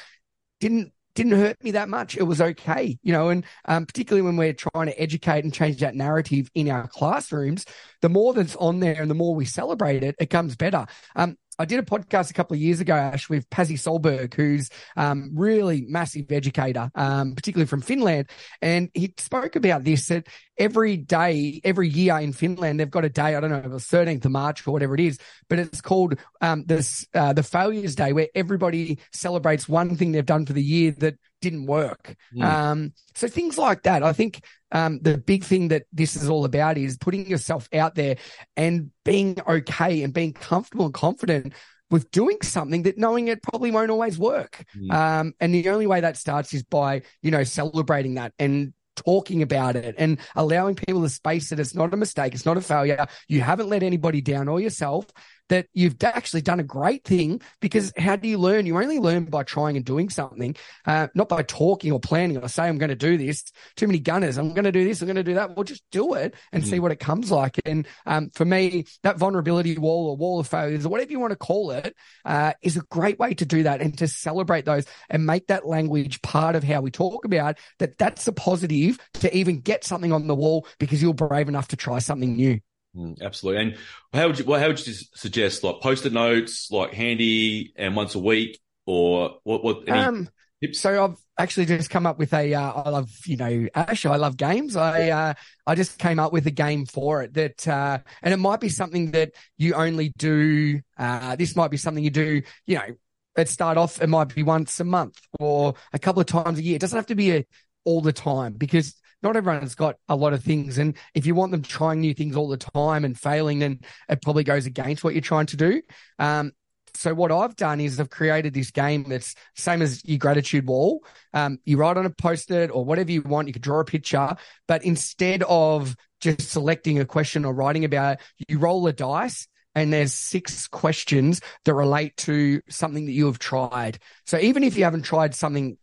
[0.60, 2.16] didn't didn't hurt me that much.
[2.16, 5.78] It was okay, you know, and um, particularly when we're trying to educate and change
[5.78, 7.64] that narrative in our classrooms,
[8.02, 10.86] the more that's on there and the more we celebrate it, it comes better.
[11.16, 14.70] Um, I did a podcast a couple of years ago, Ash, with Pasi Sahlberg, who's
[14.96, 18.28] um, really massive educator, um, particularly from Finland,
[18.60, 20.26] and he spoke about this that
[20.58, 23.34] every day, every year in Finland, they've got a day.
[23.34, 26.64] I don't know the 13th of March or whatever it is, but it's called um,
[26.66, 30.92] this uh, the Failures Day, where everybody celebrates one thing they've done for the year
[30.98, 32.16] that didn't work.
[32.36, 32.42] Mm.
[32.42, 34.02] Um, so things like that.
[34.02, 37.94] I think um, the big thing that this is all about is putting yourself out
[37.94, 38.16] there
[38.56, 41.52] and being okay and being comfortable and confident
[41.90, 44.64] with doing something that knowing it probably won't always work.
[44.76, 44.92] Mm.
[44.92, 49.42] Um, and the only way that starts is by, you know, celebrating that and talking
[49.42, 52.34] about it and allowing people the space that it's not a mistake.
[52.34, 53.06] It's not a failure.
[53.28, 55.06] You haven't let anybody down or yourself
[55.48, 58.66] that you've actually done a great thing because how do you learn?
[58.66, 62.48] You only learn by trying and doing something, uh, not by talking or planning or
[62.48, 63.44] say, I'm going to do this.
[63.76, 64.38] Too many gunners.
[64.38, 65.00] I'm going to do this.
[65.00, 65.56] I'm going to do that.
[65.56, 67.60] Well, just do it and mm see what it comes like.
[67.66, 71.32] And um, for me, that vulnerability wall or wall of failures or whatever you want
[71.32, 74.86] to call it uh, is a great way to do that and to celebrate those
[75.10, 77.98] and make that language part of how we talk about that.
[77.98, 81.76] That's a positive to even get something on the wall because you're brave enough to
[81.76, 82.60] try something new.
[82.96, 83.62] Mm, absolutely.
[83.62, 83.76] And
[84.12, 88.14] how would you, well, how would you suggest like post-it notes, like handy and once
[88.14, 90.28] a week or what, what, any um,
[90.62, 90.80] tips?
[90.80, 94.16] So I've actually just come up with a, uh, I love, you know, Ash, I
[94.16, 94.76] love games.
[94.76, 95.34] I, uh,
[95.66, 98.68] I just came up with a game for it that, uh, and it might be
[98.68, 102.94] something that you only do, uh, this might be something you do, you know,
[103.36, 106.62] it start off, it might be once a month or a couple of times a
[106.62, 106.76] year.
[106.76, 107.46] It doesn't have to be a,
[107.84, 110.78] all the time because not everyone's got a lot of things.
[110.78, 114.22] And if you want them trying new things all the time and failing, then it
[114.22, 115.82] probably goes against what you're trying to do.
[116.18, 116.52] Um,
[116.96, 121.04] so what I've done is I've created this game that's same as your gratitude wall.
[121.32, 123.48] Um, you write on a post-it or whatever you want.
[123.48, 124.36] You could draw a picture,
[124.68, 129.48] but instead of just selecting a question or writing about it, you roll a dice
[129.74, 133.98] and there's six questions that relate to something that you have tried.
[134.24, 135.76] So even if you haven't tried something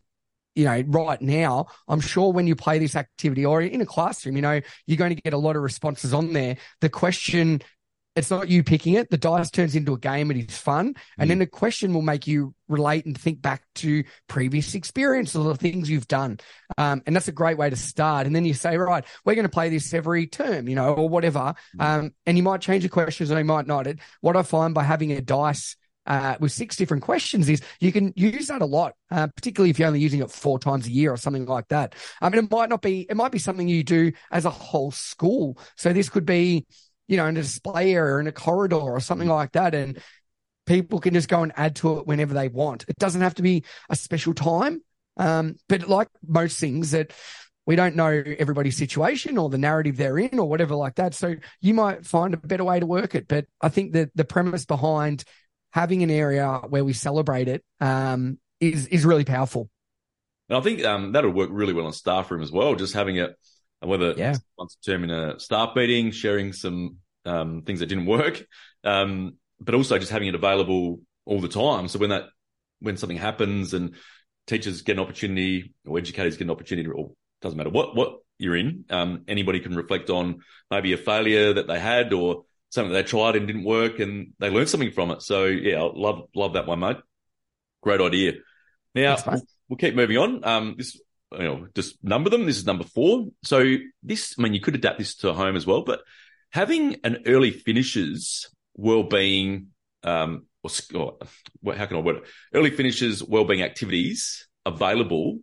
[0.54, 4.36] you know, right now, I'm sure when you play this activity or in a classroom,
[4.36, 6.56] you know, you're going to get a lot of responses on there.
[6.80, 7.62] The question
[8.14, 9.08] it's not you picking it.
[9.08, 10.30] The dice turns into a game.
[10.30, 10.94] It is fun.
[11.18, 15.44] And then the question will make you relate and think back to previous experiences or
[15.44, 16.38] the things you've done.
[16.76, 18.26] Um, and that's a great way to start.
[18.26, 21.08] And then you say, right, we're going to play this every term, you know, or
[21.08, 21.54] whatever.
[21.78, 23.86] Um, and you might change the questions or you might not.
[23.86, 27.92] It, what I find by having a dice uh, with six different questions is you
[27.92, 30.90] can use that a lot, uh, particularly if you're only using it four times a
[30.90, 31.94] year or something like that.
[32.20, 34.90] I mean, it might not be, it might be something you do as a whole
[34.90, 35.58] school.
[35.76, 36.66] So this could be,
[37.08, 39.74] you know, in a display area in a corridor or something like that.
[39.74, 39.98] And
[40.66, 42.84] people can just go and add to it whenever they want.
[42.88, 44.82] It doesn't have to be a special time.
[45.18, 47.12] Um, but like most things that
[47.66, 51.14] we don't know everybody's situation or the narrative they're in or whatever like that.
[51.14, 53.28] So you might find a better way to work it.
[53.28, 55.24] But I think that the premise behind
[55.72, 59.68] having an area where we celebrate it um, is is really powerful.
[60.48, 62.74] And I think um, that'll work really well in staff room as well.
[62.74, 63.34] Just having it,
[63.80, 64.36] whether yeah.
[64.56, 68.44] once a term in a staff meeting, sharing some um, things that didn't work,
[68.84, 71.88] um, but also just having it available all the time.
[71.88, 72.24] So when that
[72.80, 73.94] when something happens and
[74.46, 78.56] teachers get an opportunity or educators get an opportunity, or doesn't matter what what you're
[78.56, 83.02] in, um, anybody can reflect on maybe a failure that they had or something they
[83.02, 85.20] tried and didn't work and they learned something from it.
[85.22, 86.96] So yeah, I love love that one, mate.
[87.82, 88.32] Great idea.
[88.94, 90.44] Now we'll, we'll, keep moving on.
[90.44, 90.98] Um, this
[91.32, 92.46] you know just number them.
[92.46, 93.26] This is number four.
[93.44, 96.00] So this, I mean, you could adapt this to home as well, but
[96.50, 99.68] having an early finishes well-being
[100.02, 102.24] um, or, or how can I word it?
[102.54, 105.40] Early finishes well-being activities available.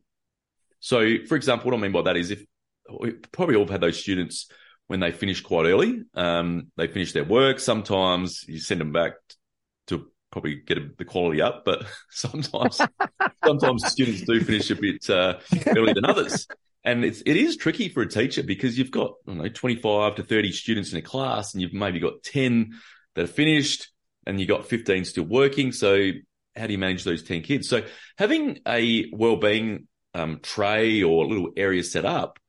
[0.80, 2.44] So, for example, what I mean by that is if
[3.00, 4.50] we probably all have had those students
[4.90, 6.02] when they finish quite early.
[6.16, 7.60] Um, they finish their work.
[7.60, 9.14] Sometimes you send them back
[9.86, 12.82] to probably get the quality up, but sometimes,
[13.46, 15.38] sometimes students do finish a bit uh,
[15.78, 16.48] earlier than others.
[16.84, 20.16] And it's, it is tricky for a teacher because you've got, I don't know, 25
[20.16, 22.72] to 30 students in a class and you've maybe got 10
[23.14, 23.92] that are finished
[24.26, 25.72] and you've got 15 still working.
[25.72, 26.10] So
[26.56, 27.70] how do you manage those 10 kids?
[27.70, 27.84] So
[28.18, 32.40] having a well-being um, tray or a little area set up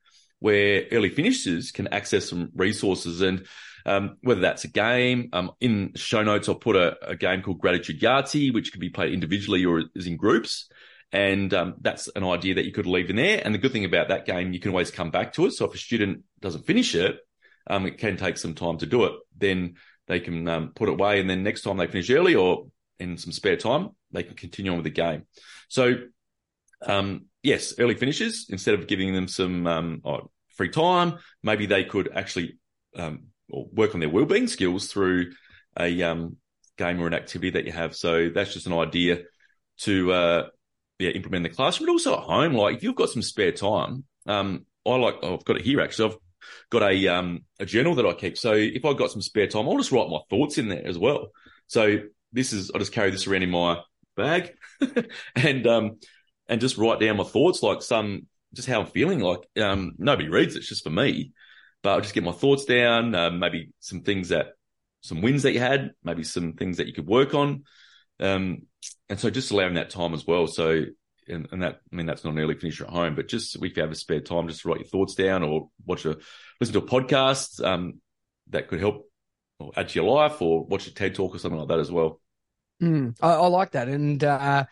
[0.41, 3.45] where early finishers can access some resources and
[3.85, 5.29] um, whether that's a game.
[5.33, 8.89] Um, in show notes, I'll put a, a, game called Gratitude Yahtzee, which can be
[8.89, 10.67] played individually or is in groups.
[11.11, 13.41] And um, that's an idea that you could leave in there.
[13.43, 15.51] And the good thing about that game, you can always come back to it.
[15.51, 17.19] So if a student doesn't finish it,
[17.67, 19.13] um, it can take some time to do it.
[19.37, 19.75] Then
[20.07, 22.67] they can um, put it away, and then next time they finish early or
[22.99, 25.25] in some spare time, they can continue on with the game.
[25.69, 25.95] So
[26.85, 31.83] um, yes, early finishes, instead of giving them some um, oh, free time, maybe they
[31.83, 32.57] could actually
[32.97, 35.31] um, work on their well-being skills through
[35.79, 36.37] a um,
[36.77, 37.95] game or an activity that you have.
[37.95, 39.19] So that's just an idea
[39.79, 40.47] to uh,
[40.99, 42.53] yeah, implement in the classroom, but also at home.
[42.53, 45.81] Like if you've got some spare time, um, I like oh, I've got it here
[45.81, 46.11] actually.
[46.11, 46.17] I've
[46.69, 48.37] got a um, a journal that I keep.
[48.37, 50.97] So if I've got some spare time, I'll just write my thoughts in there as
[50.97, 51.31] well.
[51.67, 51.99] So
[52.31, 53.81] this is I just carry this around in my
[54.15, 54.53] bag
[55.35, 55.99] and um,
[56.51, 59.21] and just write down my thoughts, like some just how I'm feeling.
[59.21, 61.31] Like um, nobody reads it, it's just for me.
[61.81, 64.47] But I'll just get my thoughts down, uh, maybe some things that
[64.99, 67.63] some wins that you had, maybe some things that you could work on.
[68.19, 68.63] Um,
[69.09, 70.45] and so just allowing that time as well.
[70.45, 70.83] So,
[71.27, 73.77] and, and, that, I mean, that's not an early finisher at home, but just if
[73.77, 76.17] you have a spare time, just write your thoughts down or watch a,
[76.59, 78.01] listen to a podcast, um,
[78.49, 79.09] that could help
[79.59, 81.91] or add to your life or watch a TED talk or something like that as
[81.91, 82.19] well.
[82.81, 83.87] Mm, I, I, like that.
[83.87, 84.65] And, uh,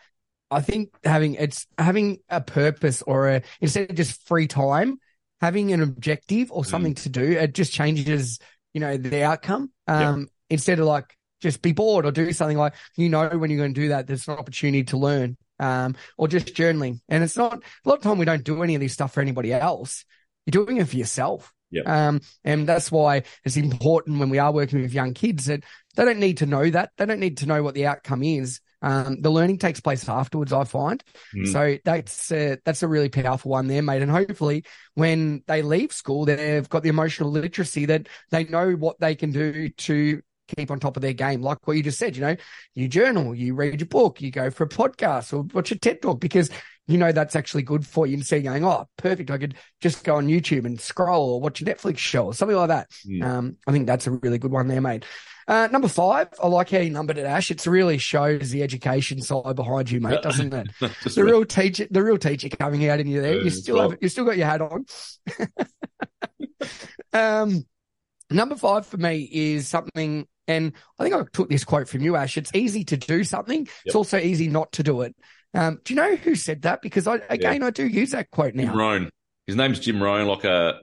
[0.50, 4.98] I think having it's having a purpose or a instead of just free time,
[5.40, 7.02] having an objective or something mm.
[7.02, 8.38] to do, it just changes,
[8.74, 9.70] you know, the outcome.
[9.86, 10.28] Um, yep.
[10.50, 13.74] instead of like just be bored or do something like you know when you're going
[13.74, 15.36] to do that, there's an opportunity to learn.
[15.58, 17.00] Um, or just journaling.
[17.10, 19.20] And it's not a lot of time we don't do any of this stuff for
[19.20, 20.06] anybody else.
[20.46, 21.52] You're doing it for yourself.
[21.70, 21.82] Yeah.
[21.82, 25.62] Um, and that's why it's important when we are working with young kids that
[25.96, 26.92] they don't need to know that.
[26.96, 28.60] They don't need to know what the outcome is.
[28.82, 31.02] Um, the learning takes place afterwards, I find.
[31.34, 31.52] Mm.
[31.52, 34.02] So that's a, that's a really powerful one there, mate.
[34.02, 34.64] And hopefully,
[34.94, 39.32] when they leave school, they've got the emotional literacy that they know what they can
[39.32, 40.22] do to
[40.56, 41.42] keep on top of their game.
[41.42, 42.36] Like what you just said, you know,
[42.74, 46.02] you journal, you read your book, you go for a podcast or watch a TED
[46.02, 46.50] talk because
[46.90, 49.30] you know that's actually good for you instead of going, oh, perfect.
[49.30, 52.56] I could just go on YouTube and scroll or watch a Netflix show or something
[52.56, 52.90] like that.
[53.06, 53.22] Mm.
[53.22, 55.04] Um, I think that's a really good one there, mate.
[55.50, 57.50] Uh, number five, I like how you numbered it, Ash.
[57.50, 60.68] It really shows the education side behind you, mate, doesn't it?
[61.14, 63.34] the real teacher, the real teacher coming out in you there.
[63.34, 64.84] You still have, you still got your hat on.
[67.12, 67.64] um,
[68.30, 72.14] number five for me is something, and I think I took this quote from you,
[72.14, 72.36] Ash.
[72.36, 73.60] It's easy to do something.
[73.60, 73.68] Yep.
[73.86, 75.16] It's also easy not to do it.
[75.54, 76.82] Um, do you know who said that?
[76.82, 77.66] Because I, again, yeah.
[77.66, 78.64] I do use that quote now.
[78.64, 79.10] Jim Rohn.
[79.46, 80.80] His name's Jim Rohn, like a,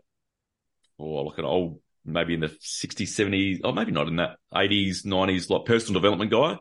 [1.00, 5.06] oh, like an old maybe in the 60s, 70s, or maybe not in that 80s,
[5.06, 6.58] 90s, like personal development guy.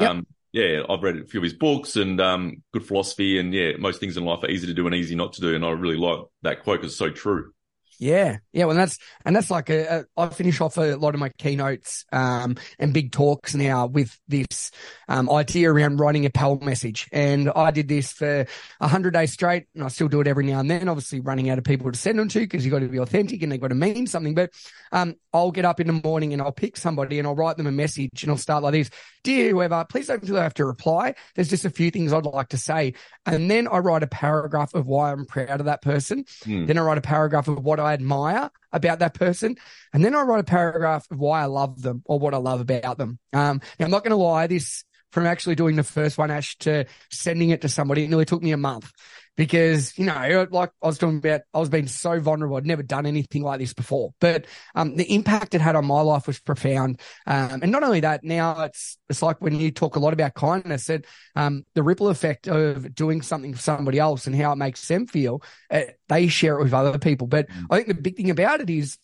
[0.00, 0.10] Yep.
[0.10, 3.38] Um, yeah, I've read a few of his books and um, good philosophy.
[3.38, 5.54] And yeah, most things in life are easy to do and easy not to do.
[5.54, 7.52] And I really like that quote because it's so true.
[7.98, 8.66] Yeah, yeah.
[8.66, 12.04] Well, that's and that's like a, a, I finish off a lot of my keynotes
[12.12, 14.70] um, and big talks now with this
[15.08, 17.08] um, idea around writing a PAL message.
[17.12, 18.46] And I did this for
[18.80, 20.88] hundred days straight, and I still do it every now and then.
[20.88, 23.42] Obviously, running out of people to send them to because you've got to be authentic
[23.42, 24.34] and they've got to mean something.
[24.34, 24.50] But
[24.92, 27.66] um, I'll get up in the morning and I'll pick somebody and I'll write them
[27.66, 28.90] a message and I'll start like this:
[29.24, 31.14] Dear whoever, please don't feel I have to reply.
[31.34, 34.74] There's just a few things I'd like to say, and then I write a paragraph
[34.74, 36.24] of why I'm proud of that person.
[36.44, 36.66] Mm.
[36.66, 39.56] Then I write a paragraph of what I admire about that person.
[39.92, 42.60] And then I write a paragraph of why I love them or what I love
[42.60, 43.18] about them.
[43.32, 46.84] Um, I'm not going to lie, this from actually doing the first one, Ash, to
[47.10, 48.90] sending it to somebody, it nearly took me a month
[49.36, 52.56] because, you know, like I was talking about, I was being so vulnerable.
[52.56, 56.00] I'd never done anything like this before, but, um, the impact it had on my
[56.00, 57.00] life was profound.
[57.26, 60.34] Um, and not only that, now it's, it's like when you talk a lot about
[60.34, 64.56] kindness that, um, the ripple effect of doing something for somebody else and how it
[64.56, 67.26] makes them feel, uh, they share it with other people.
[67.26, 68.98] But I think the big thing about it is,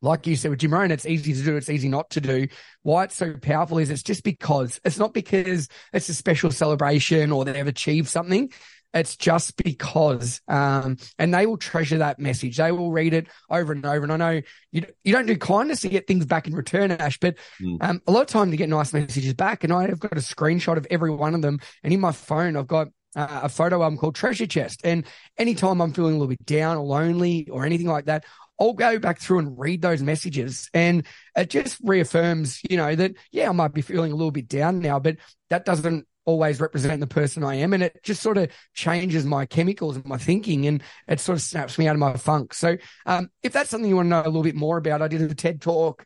[0.00, 2.46] like you said with Jim Rohn, it's easy to do, it's easy not to do.
[2.82, 7.32] Why it's so powerful is it's just because it's not because it's a special celebration
[7.32, 8.52] or they've achieved something.
[8.94, 12.56] It's just because, um, and they will treasure that message.
[12.56, 14.04] They will read it over and over.
[14.04, 14.40] And I know
[14.72, 17.76] you, you don't do kindness to get things back in return, Ash, but, Mm.
[17.82, 19.62] um, a lot of time to get nice messages back.
[19.62, 21.60] And I've got a screenshot of every one of them.
[21.82, 24.80] And in my phone, I've got uh, a photo album called Treasure Chest.
[24.84, 25.04] And
[25.36, 28.24] anytime I'm feeling a little bit down or lonely or anything like that,
[28.60, 31.04] I'll go back through and read those messages and
[31.36, 34.80] it just reaffirms, you know, that, yeah, I might be feeling a little bit down
[34.80, 35.16] now, but
[35.50, 37.72] that doesn't always represent the person I am.
[37.72, 41.42] And it just sort of changes my chemicals and my thinking and it sort of
[41.42, 42.52] snaps me out of my funk.
[42.52, 45.08] So, um, if that's something you want to know a little bit more about, I
[45.08, 46.04] did a TED talk.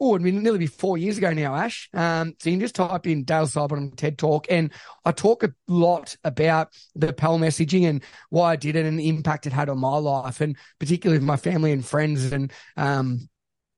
[0.00, 1.88] Oh, it'd be nearly be four years ago now, Ash.
[1.94, 4.72] Um, so you can just type in Dale Sidebottom TED Talk, and
[5.04, 9.08] I talk a lot about the PAL messaging and why I did it and the
[9.08, 13.28] impact it had on my life, and particularly with my family and friends, and um,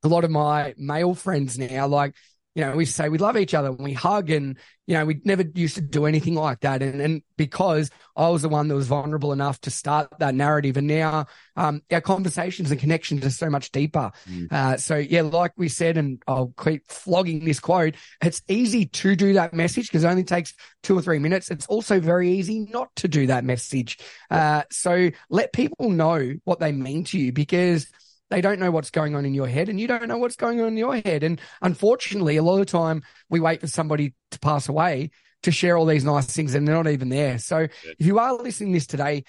[0.03, 2.15] a lot of my male friends now, like
[2.55, 5.21] you know, we say we love each other and we hug and, you know, we
[5.25, 6.83] never used to do anything like that.
[6.83, 10.77] And, and because I was the one that was vulnerable enough to start that narrative.
[10.77, 14.11] And now, um, our conversations and connections are so much deeper.
[14.29, 14.53] Mm.
[14.53, 19.15] Uh, so yeah, like we said, and I'll keep flogging this quote, it's easy to
[19.15, 21.53] do that message because it only takes two or three minutes.
[21.53, 23.99] It's also very easy not to do that message.
[24.29, 27.87] Uh, so let people know what they mean to you because
[28.31, 30.61] they don't know what's going on in your head and you don't know what's going
[30.61, 31.23] on in your head.
[31.23, 35.11] And unfortunately, a lot of the time we wait for somebody to pass away
[35.43, 37.38] to share all these nice things and they're not even there.
[37.38, 39.25] So if you are listening to this today,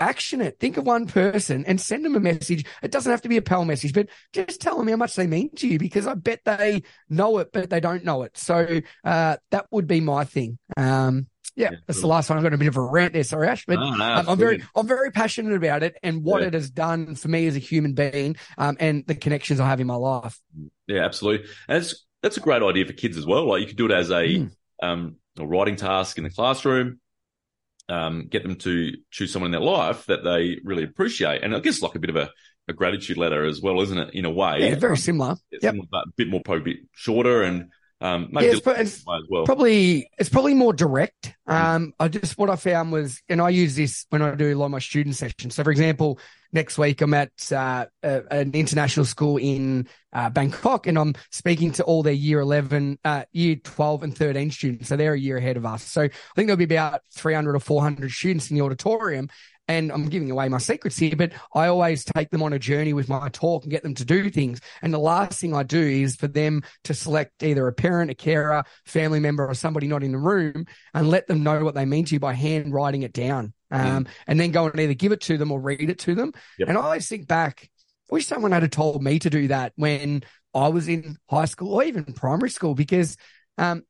[0.00, 0.58] action it.
[0.58, 2.64] Think of one person and send them a message.
[2.82, 5.26] It doesn't have to be a PAL message, but just tell them how much they
[5.26, 8.36] mean to you because I bet they know it, but they don't know it.
[8.36, 10.58] So, uh, that would be my thing.
[10.76, 12.38] Um, yeah, Yeah, that's the last one.
[12.38, 13.24] I've got a bit of a rant there.
[13.24, 14.62] Sorry, Ash, but No, no, um, I'm very.
[14.74, 16.48] I'm very passionate about it and what Yeah.
[16.48, 19.80] it has done for me as a human being, um, and the connections I have
[19.80, 20.38] in my life.
[20.86, 21.48] Yeah, absolutely.
[21.68, 23.46] And it's that's a great idea for kids as well.
[23.46, 24.50] Like you could do it as a Mm.
[24.82, 27.00] um a writing task in the classroom.
[27.88, 31.58] Um, get them to choose someone in their life that they really appreciate, and I
[31.58, 32.30] guess like a bit of a,
[32.68, 34.14] a gratitude letter as well, isn't it?
[34.14, 35.36] In a way, Yeah, very Um, similar.
[35.50, 35.72] it's Yep.
[35.72, 38.74] similar, but a bit more, probably a bit shorter, and um, maybe Yeah, it's, pro-
[38.74, 39.44] it's as well.
[39.44, 41.34] probably it's probably more direct.
[41.46, 44.54] Um, I just what I found was, and I use this when I do a
[44.54, 45.56] lot of my student sessions.
[45.56, 46.18] So, for example,
[46.52, 51.72] next week I'm at uh, a, an international school in uh, Bangkok, and I'm speaking
[51.72, 54.88] to all their year eleven, uh, year twelve, and thirteen students.
[54.88, 55.82] So they're a year ahead of us.
[55.82, 59.28] So I think there'll be about three hundred or four hundred students in the auditorium.
[59.70, 62.92] And I'm giving away my secrets here, but I always take them on a journey
[62.92, 64.60] with my talk and get them to do things.
[64.82, 68.14] And the last thing I do is for them to select either a parent, a
[68.14, 71.84] carer, family member, or somebody not in the room and let them know what they
[71.84, 73.52] mean to you by hand writing it down.
[73.70, 76.32] Um, and then go and either give it to them or read it to them.
[76.58, 76.68] Yep.
[76.68, 77.70] And I always think back,
[78.10, 81.74] I wish someone had told me to do that when I was in high school
[81.74, 83.16] or even primary school because,
[83.56, 83.84] um,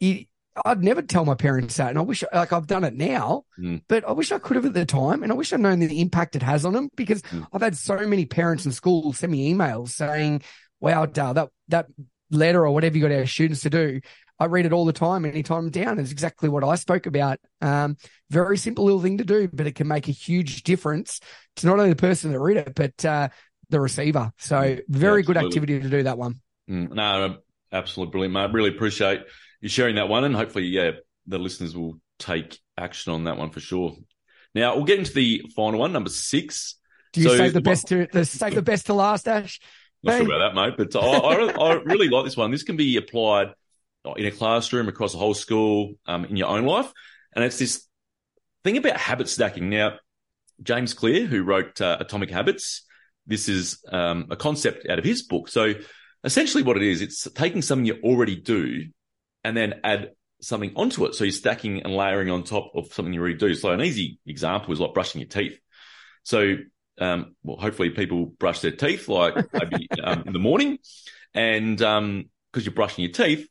[0.00, 0.24] you,
[0.64, 1.90] I'd never tell my parents that.
[1.90, 3.82] And I wish, like, I've done it now, Mm.
[3.88, 5.22] but I wish I could have at the time.
[5.22, 7.46] And I wish I'd known the impact it has on them because Mm.
[7.52, 10.42] I've had so many parents in school send me emails saying,
[10.80, 11.86] wow, Dale, that, that
[12.30, 14.00] letter or whatever you got our students to do.
[14.38, 15.98] I read it all the time, anytime I'm down.
[16.00, 17.38] It's exactly what I spoke about.
[17.60, 17.96] Um,
[18.28, 21.20] very simple little thing to do, but it can make a huge difference
[21.56, 23.28] to not only the person that read it, but, uh,
[23.68, 24.32] the receiver.
[24.38, 26.40] So very good activity to do that one.
[26.68, 27.38] Mm, no,
[27.72, 28.52] absolutely brilliant, mate.
[28.52, 29.20] Really appreciate
[29.62, 30.90] you sharing that one, and hopefully, yeah,
[31.26, 33.96] the listeners will take action on that one for sure.
[34.54, 36.76] Now we'll get into the final one, number six.
[37.14, 39.60] Do you So- save the best to, the, save the best to last, Ash?
[40.02, 40.24] Not hey.
[40.24, 42.50] sure about that, mate, but I, I, I, really like this one.
[42.50, 43.54] This can be applied
[44.16, 46.92] in a classroom, across a whole school, um, in your own life.
[47.36, 47.86] And it's this
[48.64, 49.70] thing about habit stacking.
[49.70, 49.98] Now,
[50.60, 52.84] James Clear, who wrote uh, Atomic Habits,
[53.28, 55.48] this is um, a concept out of his book.
[55.48, 55.74] So
[56.24, 58.86] essentially what it is, it's taking something you already do
[59.44, 61.14] and then add something onto it.
[61.14, 63.54] So you're stacking and layering on top of something you already do.
[63.54, 65.58] So an easy example is like brushing your teeth.
[66.24, 66.56] So,
[66.98, 70.78] um, well, hopefully people brush their teeth like maybe um, in the morning,
[71.34, 73.48] and because um, you're brushing your teeth,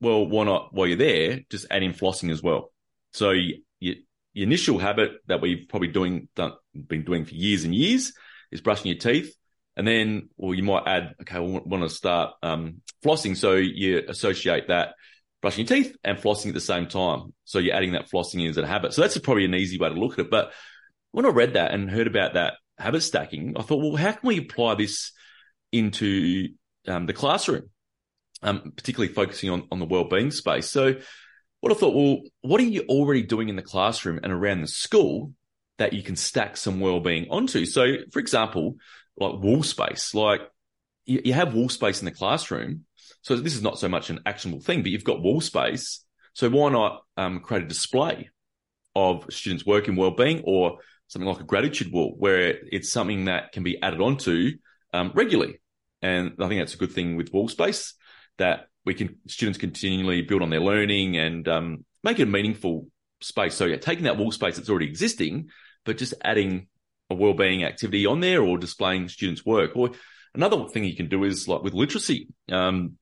[0.00, 2.72] well, why not while you're there just add in flossing as well?
[3.12, 3.96] So you, you,
[4.32, 8.12] your initial habit that we've probably doing done, been doing for years and years
[8.52, 9.34] is brushing your teeth.
[9.78, 13.36] And then, well, you might add, okay, we want to start um, flossing.
[13.36, 14.94] So you associate that
[15.40, 17.32] brushing your teeth and flossing at the same time.
[17.44, 18.92] So you're adding that flossing in as a habit.
[18.92, 20.30] So that's probably an easy way to look at it.
[20.32, 20.52] But
[21.12, 24.26] when I read that and heard about that habit stacking, I thought, well, how can
[24.26, 25.12] we apply this
[25.70, 26.48] into
[26.88, 27.70] um, the classroom,
[28.42, 30.68] um, particularly focusing on, on the well-being space?
[30.68, 30.96] So
[31.60, 34.66] what I thought, well, what are you already doing in the classroom and around the
[34.66, 35.32] school
[35.78, 37.64] that you can stack some well-being onto?
[37.64, 38.74] So, for example,
[39.20, 40.40] like wall space, like
[41.04, 42.84] you, you have wall space in the classroom.
[43.22, 46.04] So this is not so much an actionable thing, but you've got wall space.
[46.34, 48.30] So why not um, create a display
[48.94, 53.52] of students' work in well-being or something like a gratitude wall where it's something that
[53.52, 54.52] can be added onto
[54.92, 55.60] um, regularly.
[56.02, 57.94] And I think that's a good thing with wall space
[58.38, 62.86] that we can students continually build on their learning and um, make it a meaningful
[63.20, 63.54] space.
[63.54, 65.48] So yeah, taking that wall space that's already existing,
[65.84, 66.68] but just adding
[67.10, 69.72] a well-being activity on there or displaying students' work.
[69.74, 69.90] Or
[70.34, 72.96] another thing you can do is like with literacy, um,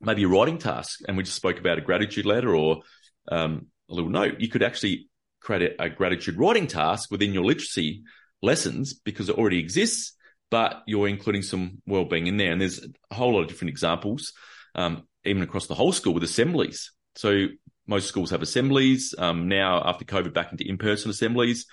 [0.00, 1.00] maybe a writing task.
[1.06, 2.82] And we just spoke about a gratitude letter or
[3.30, 4.40] um, a little note.
[4.40, 5.08] You could actually
[5.40, 8.02] create a, a gratitude writing task within your literacy
[8.40, 10.14] lessons because it already exists,
[10.50, 12.52] but you're including some well-being in there.
[12.52, 14.32] And there's a whole lot of different examples,
[14.74, 16.92] um, even across the whole school with assemblies.
[17.14, 17.46] So
[17.86, 21.66] most schools have assemblies um, now after COVID back into in-person assemblies.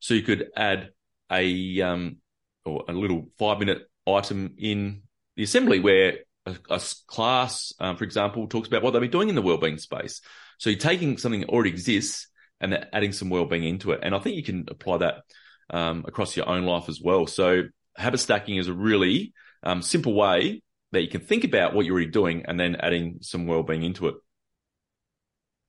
[0.00, 0.90] So you could add
[1.30, 2.16] a um,
[2.64, 5.02] or a little five-minute item in
[5.36, 9.28] the assembly where a, a class, um, for example, talks about what they'll be doing
[9.28, 10.20] in the well-being space.
[10.58, 12.28] So you're taking something that already exists
[12.60, 14.00] and adding some well-being into it.
[14.02, 15.22] And I think you can apply that
[15.70, 17.26] um, across your own life as well.
[17.26, 17.64] So
[17.96, 20.62] habit stacking is a really um, simple way
[20.92, 24.08] that you can think about what you're already doing and then adding some well-being into
[24.08, 24.14] it.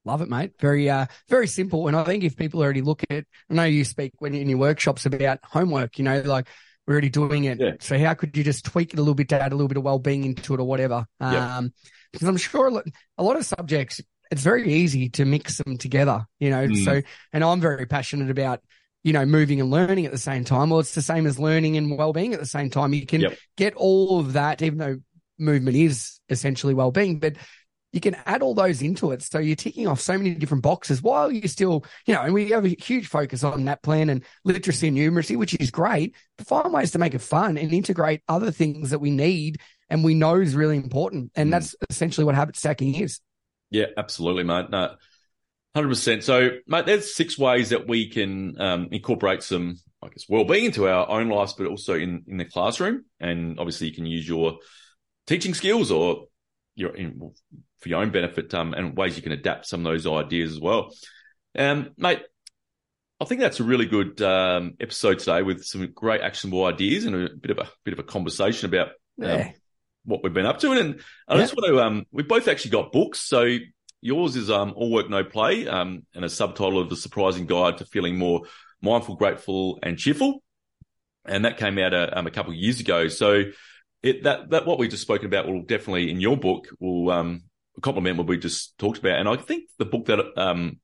[0.06, 0.52] Love it, mate.
[0.60, 1.88] Very, uh, very simple.
[1.88, 4.58] And I think if people already look at, I know you speak when in your
[4.58, 6.48] workshops about homework, you know, like
[6.88, 7.60] we're already doing it.
[7.60, 7.74] Yeah.
[7.80, 9.78] So how could you just tweak it a little bit to add a little bit
[9.78, 11.06] of well-being into it or whatever?
[11.20, 11.58] Yeah.
[11.58, 11.74] Um,
[12.12, 12.82] because I'm sure
[13.18, 16.68] a lot of subjects, it's very easy to mix them together, you know.
[16.68, 16.86] Mm.
[16.86, 17.02] So,
[17.34, 18.62] and I'm very passionate about,
[19.04, 20.72] you know, moving and learning at the same time.
[20.72, 22.94] Well, it's the same as learning and well-being at the same time.
[22.94, 23.38] You can yep.
[23.58, 24.98] get all of that, even though
[25.38, 27.36] movement is essentially well-being, but
[27.92, 29.22] you can add all those into it.
[29.24, 32.50] So you're ticking off so many different boxes while you're still, you know, and we
[32.50, 36.48] have a huge focus on that plan and literacy and numeracy, which is great, but
[36.48, 39.60] find ways to make it fun and integrate other things that we need
[39.90, 41.32] and we know is really important.
[41.36, 41.52] And mm.
[41.52, 43.20] that's essentially what habit stacking is.
[43.72, 44.70] Yeah, absolutely, mate.
[44.70, 44.96] No,
[45.76, 46.24] 100%.
[46.24, 50.88] So, mate, there's six ways that we can um, incorporate some, I guess, well-being into
[50.88, 53.06] our own lives, but also in, in the classroom.
[53.20, 54.60] And obviously you can use your
[55.28, 56.26] teaching skills or
[56.76, 57.32] your, in,
[57.80, 60.60] for your own benefit um, and ways you can adapt some of those ideas as
[60.60, 60.94] well.
[61.58, 62.22] Um, mate,
[63.20, 67.16] I think that's a really good um, episode today with some great actionable ideas and
[67.16, 68.90] a bit of a bit of a conversation about
[69.22, 69.52] um, yeah
[70.10, 70.72] what we've been up to.
[70.72, 71.42] And I yeah.
[71.42, 73.20] just want to, um, we both actually got books.
[73.20, 73.58] So
[74.02, 77.78] yours is um, All Work, No Play um, and a subtitle of The Surprising Guide
[77.78, 78.42] to Feeling More
[78.82, 80.42] Mindful, Grateful and Cheerful.
[81.26, 83.08] And that came out a, uh, um, a couple of years ago.
[83.08, 83.44] So
[84.02, 87.44] it, that, that what we just spoken about will definitely in your book will um,
[87.82, 89.20] complement what we just talked about.
[89.20, 90.80] And I think the book that um,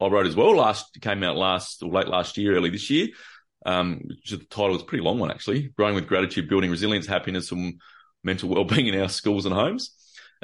[0.00, 3.08] I wrote as well last came out last or late last year, early this year.
[3.64, 5.70] Um, the title is a pretty long one actually.
[5.76, 7.80] Growing with gratitude, building resilience, happiness, and
[8.24, 9.94] mental well-being in our schools and homes.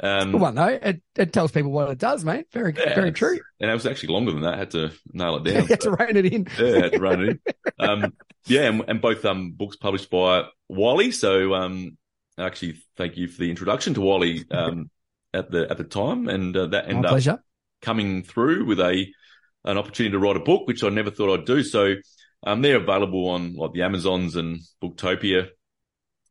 [0.01, 2.47] Um, well, no, it, it tells people what it does, mate.
[2.51, 3.39] Very, yeah, very true.
[3.59, 4.53] And it was actually longer than that.
[4.53, 5.55] I had to nail it down.
[5.63, 6.47] you had to rein it in.
[6.57, 7.53] yeah, I had to rein it in.
[7.79, 8.13] Um,
[8.45, 11.11] yeah, and, and, both um, books published by Wiley.
[11.11, 11.97] So um,
[12.37, 14.89] actually, thank you for the introduction to Wiley um,
[15.33, 17.31] at the at the time, and uh, that ended pleasure.
[17.31, 17.41] up
[17.81, 19.07] coming through with a
[19.65, 21.63] an opportunity to write a book, which I never thought I'd do.
[21.63, 21.95] So
[22.43, 25.49] um, they're available on like the Amazons and Booktopia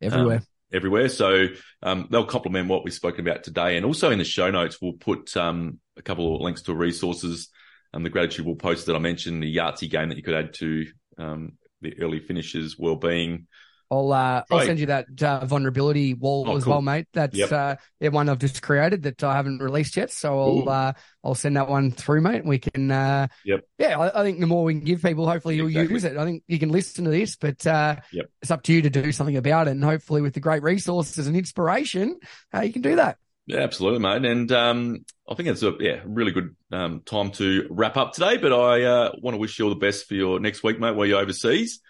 [0.00, 0.38] everywhere.
[0.38, 1.08] Um, everywhere.
[1.08, 1.46] So
[1.82, 3.76] um, they'll complement what we've spoken about today.
[3.76, 7.48] And also in the show notes, we'll put um, a couple of links to resources.
[7.92, 10.54] And the gratitude will post that I mentioned, the Yahtzee game that you could add
[10.54, 13.46] to um, the early finishes well-being
[13.90, 16.74] I'll uh, I'll send you that uh, vulnerability wall Oh, as cool.
[16.74, 17.06] well, mate.
[17.12, 17.52] That's Yep.
[17.52, 20.10] uh, yeah, one I've just created that I haven't released yet.
[20.10, 20.68] So I'll Ooh.
[20.68, 20.92] uh,
[21.24, 22.44] I'll send that one through, mate.
[22.44, 23.64] We can uh, Yep.
[23.78, 25.94] yeah, I, I think the more we can give people, hopefully you'll Exactly.
[25.94, 26.16] use it.
[26.16, 28.30] I think you can listen to this, but uh, Yep.
[28.42, 29.72] it's up to you to do something about it.
[29.72, 32.18] And hopefully, with the great resources and inspiration,
[32.54, 33.18] uh, you can do that.
[33.46, 34.24] Yeah, absolutely, mate.
[34.26, 38.36] And um, I think it's a yeah really good um, time to wrap up today.
[38.36, 40.94] But I uh, want to wish you all the best for your next week, mate,
[40.94, 41.80] while you're overseas,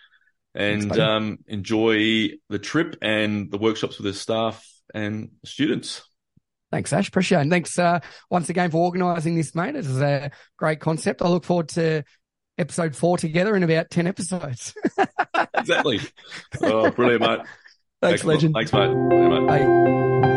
[0.55, 6.03] and um, enjoy the trip and the workshops with the staff and students.
[6.71, 7.09] Thanks, Ash.
[7.09, 7.43] Appreciate it.
[7.43, 9.75] And thanks uh, once again for organising this, mate.
[9.75, 11.23] It is a great concept.
[11.23, 12.03] I look forward to
[12.59, 14.75] episode four together in about 10 episodes.
[15.55, 16.01] Exactly.
[16.63, 17.41] oh, brilliant, mate.
[18.01, 18.27] Thanks, Excellent.
[18.27, 18.55] legend.
[18.55, 18.91] Thanks, mate.
[18.91, 19.47] Yeah, mate.
[20.23, 20.28] Bye.